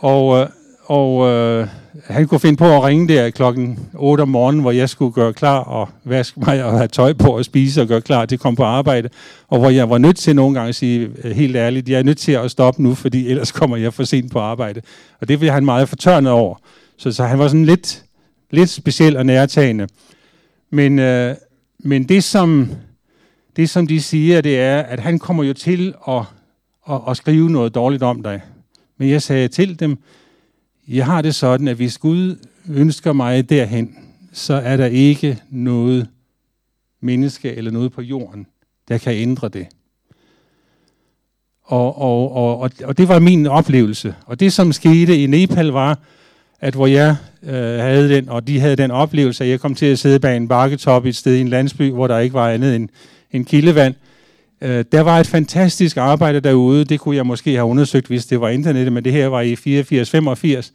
Og, 0.00 0.40
øh, 0.40 0.46
og 0.88 1.28
øh, 1.28 1.68
han 2.04 2.28
kunne 2.28 2.40
finde 2.40 2.56
på 2.56 2.76
at 2.76 2.84
ringe 2.84 3.08
der 3.08 3.30
klokken 3.30 3.78
8 3.94 4.22
om 4.22 4.28
morgenen, 4.28 4.60
hvor 4.60 4.70
jeg 4.70 4.88
skulle 4.88 5.12
gøre 5.12 5.32
klar 5.32 5.58
og 5.58 5.88
vaske 6.04 6.40
mig 6.40 6.64
og 6.64 6.72
have 6.72 6.88
tøj 6.88 7.12
på 7.12 7.36
og 7.36 7.44
spise 7.44 7.82
og 7.82 7.88
gøre 7.88 8.00
klar 8.00 8.26
til 8.26 8.36
at 8.36 8.40
komme 8.40 8.56
på 8.56 8.62
arbejde. 8.62 9.08
Og 9.48 9.58
hvor 9.58 9.70
jeg 9.70 9.90
var 9.90 9.98
nødt 9.98 10.16
til 10.16 10.36
nogle 10.36 10.54
gange 10.54 10.68
at 10.68 10.74
sige, 10.74 11.10
øh, 11.24 11.30
helt 11.30 11.56
ærligt, 11.56 11.88
jeg 11.88 11.98
er 11.98 12.02
nødt 12.02 12.18
til 12.18 12.32
at 12.32 12.50
stoppe 12.50 12.82
nu, 12.82 12.94
fordi 12.94 13.28
ellers 13.28 13.52
kommer 13.58 13.76
jeg 13.76 13.94
for 13.94 14.04
sent 14.04 14.32
på 14.32 14.38
arbejde. 14.38 14.80
Og 15.20 15.28
det 15.28 15.38
blev 15.38 15.50
han 15.50 15.64
meget 15.64 15.88
fortørnet 15.88 16.32
over. 16.32 16.56
Så, 16.96 17.12
så 17.12 17.24
han 17.24 17.38
var 17.38 17.48
sådan 17.48 17.64
lidt, 17.64 18.04
lidt 18.50 18.70
speciel 18.70 19.16
og 19.16 19.26
nærtagende. 19.26 19.88
Men, 20.70 20.98
øh, 20.98 21.34
men 21.78 22.04
det, 22.04 22.24
som, 22.24 22.68
det, 23.56 23.70
som 23.70 23.86
de 23.86 24.02
siger, 24.02 24.40
det 24.40 24.60
er, 24.60 24.78
at 24.78 25.00
han 25.00 25.18
kommer 25.18 25.44
jo 25.44 25.52
til 25.52 25.94
at, 26.08 26.22
at, 26.90 27.00
at 27.08 27.16
skrive 27.16 27.50
noget 27.50 27.74
dårligt 27.74 28.02
om 28.02 28.22
dig. 28.22 28.40
Men 28.98 29.10
jeg 29.10 29.22
sagde 29.22 29.48
til 29.48 29.80
dem, 29.80 29.98
jeg 30.88 31.06
har 31.06 31.22
det 31.22 31.34
sådan, 31.34 31.68
at 31.68 31.76
hvis 31.76 31.98
Gud 31.98 32.36
ønsker 32.68 33.12
mig 33.12 33.50
derhen, 33.50 33.96
så 34.32 34.54
er 34.54 34.76
der 34.76 34.86
ikke 34.86 35.38
noget 35.50 36.08
menneske 37.00 37.54
eller 37.54 37.70
noget 37.70 37.92
på 37.92 38.02
jorden, 38.02 38.46
der 38.88 38.98
kan 38.98 39.14
ændre 39.14 39.48
det. 39.48 39.66
Og, 41.64 41.98
og, 41.98 42.32
og, 42.32 42.70
og 42.84 42.98
det 42.98 43.08
var 43.08 43.18
min 43.18 43.46
oplevelse. 43.46 44.14
Og 44.26 44.40
det, 44.40 44.52
som 44.52 44.72
skete 44.72 45.22
i 45.22 45.26
Nepal, 45.26 45.66
var, 45.66 45.98
at 46.60 46.74
hvor 46.74 46.86
jeg 46.86 47.16
øh, 47.42 47.52
havde 47.78 48.08
den, 48.08 48.28
og 48.28 48.46
de 48.46 48.60
havde 48.60 48.76
den 48.76 48.90
oplevelse, 48.90 49.44
at 49.44 49.50
jeg 49.50 49.60
kom 49.60 49.74
til 49.74 49.86
at 49.86 49.98
sidde 49.98 50.20
bag 50.20 50.36
en 50.36 50.48
bakketop 50.48 51.06
i 51.06 51.08
et 51.08 51.16
sted 51.16 51.34
i 51.34 51.40
en 51.40 51.48
landsby, 51.48 51.90
hvor 51.90 52.06
der 52.06 52.18
ikke 52.18 52.34
var 52.34 52.50
andet 52.50 52.76
end, 52.76 52.88
end 53.32 53.46
kildevand. 53.46 53.94
Øh, 53.94 54.07
Øh, 54.60 54.84
der 54.92 55.00
var 55.00 55.20
et 55.20 55.26
fantastisk 55.26 55.96
arbejde 55.96 56.40
derude. 56.40 56.84
Det 56.84 57.00
kunne 57.00 57.16
jeg 57.16 57.26
måske 57.26 57.54
have 57.54 57.64
undersøgt, 57.64 58.06
hvis 58.06 58.26
det 58.26 58.40
var 58.40 58.48
internettet, 58.48 58.92
men 58.92 59.04
det 59.04 59.12
her 59.12 59.26
var 59.26 59.40
i 59.40 59.54
84-85. 59.54 60.72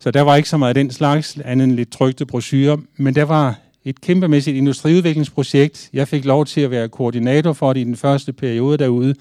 Så 0.00 0.10
der 0.10 0.20
var 0.20 0.36
ikke 0.36 0.48
så 0.48 0.56
meget 0.56 0.70
af 0.70 0.74
den 0.74 0.90
slags, 0.90 1.38
andet 1.44 1.64
end 1.64 1.76
lidt 1.76 1.92
trygte 1.92 2.26
brochurer. 2.26 2.76
Men 2.96 3.14
der 3.14 3.24
var 3.24 3.58
et 3.84 4.00
kæmpemæssigt 4.00 4.56
industriudviklingsprojekt. 4.56 5.90
Jeg 5.92 6.08
fik 6.08 6.24
lov 6.24 6.46
til 6.46 6.60
at 6.60 6.70
være 6.70 6.88
koordinator 6.88 7.52
for 7.52 7.72
det 7.72 7.80
i 7.80 7.84
den 7.84 7.96
første 7.96 8.32
periode 8.32 8.78
derude. 8.78 9.14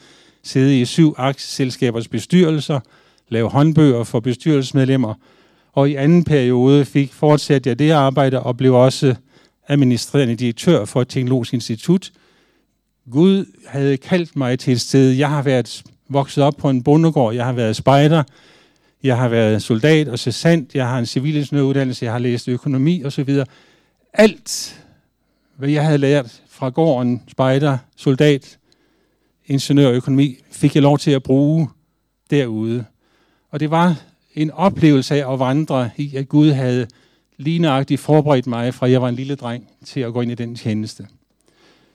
Sidde 0.43 0.81
i 0.81 0.85
syv 0.85 1.13
aktieselskabers 1.17 2.07
bestyrelser, 2.07 2.79
lave 3.29 3.49
håndbøger 3.49 4.03
for 4.03 4.19
bestyrelsesmedlemmer. 4.19 5.13
Og 5.73 5.89
i 5.89 5.95
anden 5.95 6.23
periode 6.23 6.85
fik 6.85 7.13
fortsat 7.13 7.67
jeg 7.67 7.79
det 7.79 7.91
arbejde 7.91 8.39
og 8.39 8.57
blev 8.57 8.75
også 8.75 9.15
administrerende 9.67 10.35
direktør 10.35 10.85
for 10.85 11.01
et 11.01 11.07
teknologisk 11.07 11.53
institut. 11.53 12.11
Gud 13.11 13.45
havde 13.67 13.97
kaldt 13.97 14.35
mig 14.35 14.59
til 14.59 14.73
et 14.73 14.81
sted. 14.81 15.11
Jeg 15.11 15.29
har 15.29 15.41
været 15.41 15.83
vokset 16.09 16.43
op 16.43 16.53
på 16.57 16.69
en 16.69 16.83
bondegård. 16.83 17.35
Jeg 17.35 17.45
har 17.45 17.53
været 17.53 17.75
spejder. 17.75 18.23
Jeg 19.03 19.17
har 19.17 19.29
været 19.29 19.61
soldat 19.61 20.07
og 20.07 20.19
sergeant. 20.19 20.75
Jeg 20.75 20.87
har 20.87 20.99
en 20.99 21.05
civilingeniøruddannelse. 21.05 22.05
Jeg 22.05 22.11
har 22.11 22.19
læst 22.19 22.47
økonomi 22.47 23.03
osv. 23.03 23.43
Alt, 24.13 24.81
hvad 25.57 25.69
jeg 25.69 25.85
havde 25.85 25.97
lært 25.97 26.41
fra 26.49 26.69
gården, 26.69 27.21
spejder, 27.27 27.77
soldat, 27.95 28.57
ingeniør 29.45 29.87
og 29.87 29.93
økonomi, 29.93 30.37
fik 30.51 30.75
jeg 30.75 30.83
lov 30.83 30.97
til 30.97 31.11
at 31.11 31.23
bruge 31.23 31.69
derude. 32.29 32.85
Og 33.51 33.59
det 33.59 33.71
var 33.71 33.95
en 34.35 34.51
oplevelse 34.51 35.23
af 35.23 35.33
at 35.33 35.39
vandre 35.39 35.89
i, 35.97 36.15
at 36.15 36.29
Gud 36.29 36.51
havde 36.51 36.87
ligneragtigt 37.37 38.01
forberedt 38.01 38.47
mig, 38.47 38.73
fra 38.73 38.89
jeg 38.89 39.01
var 39.01 39.09
en 39.09 39.15
lille 39.15 39.35
dreng, 39.35 39.67
til 39.85 39.99
at 39.99 40.13
gå 40.13 40.21
ind 40.21 40.31
i 40.31 40.35
den 40.35 40.55
tjeneste. 40.55 41.07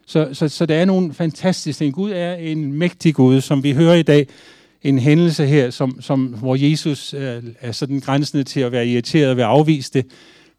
Så, 0.07 0.29
så, 0.33 0.49
så 0.49 0.67
der 0.67 0.75
er 0.75 0.85
nogle 0.85 1.14
fantastiske 1.14 1.85
ting. 1.85 1.95
Gud 1.95 2.11
er 2.11 2.35
en 2.35 2.73
mægtig 2.73 3.14
Gud, 3.14 3.40
som 3.40 3.62
vi 3.62 3.73
hører 3.73 3.95
i 3.95 4.03
dag. 4.03 4.27
En 4.83 4.99
hændelse 4.99 5.47
her, 5.47 5.71
som, 5.71 6.01
som, 6.01 6.27
hvor 6.27 6.55
Jesus 6.55 7.14
øh, 7.14 7.43
er 7.61 7.73
sådan 7.73 8.01
grænsende 8.01 8.45
til 8.45 8.61
at 8.61 8.73
være 8.73 8.87
irriteret 8.87 9.29
ved 9.29 9.35
være 9.35 9.47
afvist 9.47 9.95
det. 9.95 10.07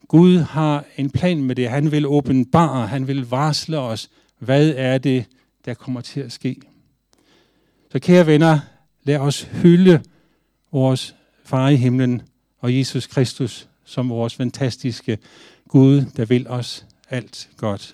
Gud 0.08 0.38
har 0.38 0.86
en 0.98 1.10
plan 1.10 1.44
med 1.44 1.56
det. 1.56 1.70
Han 1.70 1.92
vil 1.92 2.08
åbenbare, 2.08 2.88
han 2.88 3.08
vil 3.08 3.30
varsle 3.30 3.80
os, 3.80 4.10
hvad 4.40 4.74
er 4.76 4.98
det, 4.98 5.26
der 5.66 5.74
kommer 5.74 6.02
til 6.02 6.20
at 6.20 6.32
ske. 6.32 6.56
Så 7.92 8.00
kære 8.00 8.28
venner, 8.28 8.60
lad 9.04 9.18
os 9.18 9.42
hylde 9.42 10.02
vores 10.72 11.16
far 11.44 11.70
i 11.70 11.76
himlen 11.76 12.22
og 12.60 12.78
Jesus 12.78 13.08
Kristus 13.08 13.68
som 13.86 14.10
vores 14.10 14.36
fantastiske 14.36 15.18
Gud, 15.68 16.06
der 16.18 16.26
vil 16.26 16.48
os 16.48 16.86
alt 17.10 17.50
godt. 17.58 17.94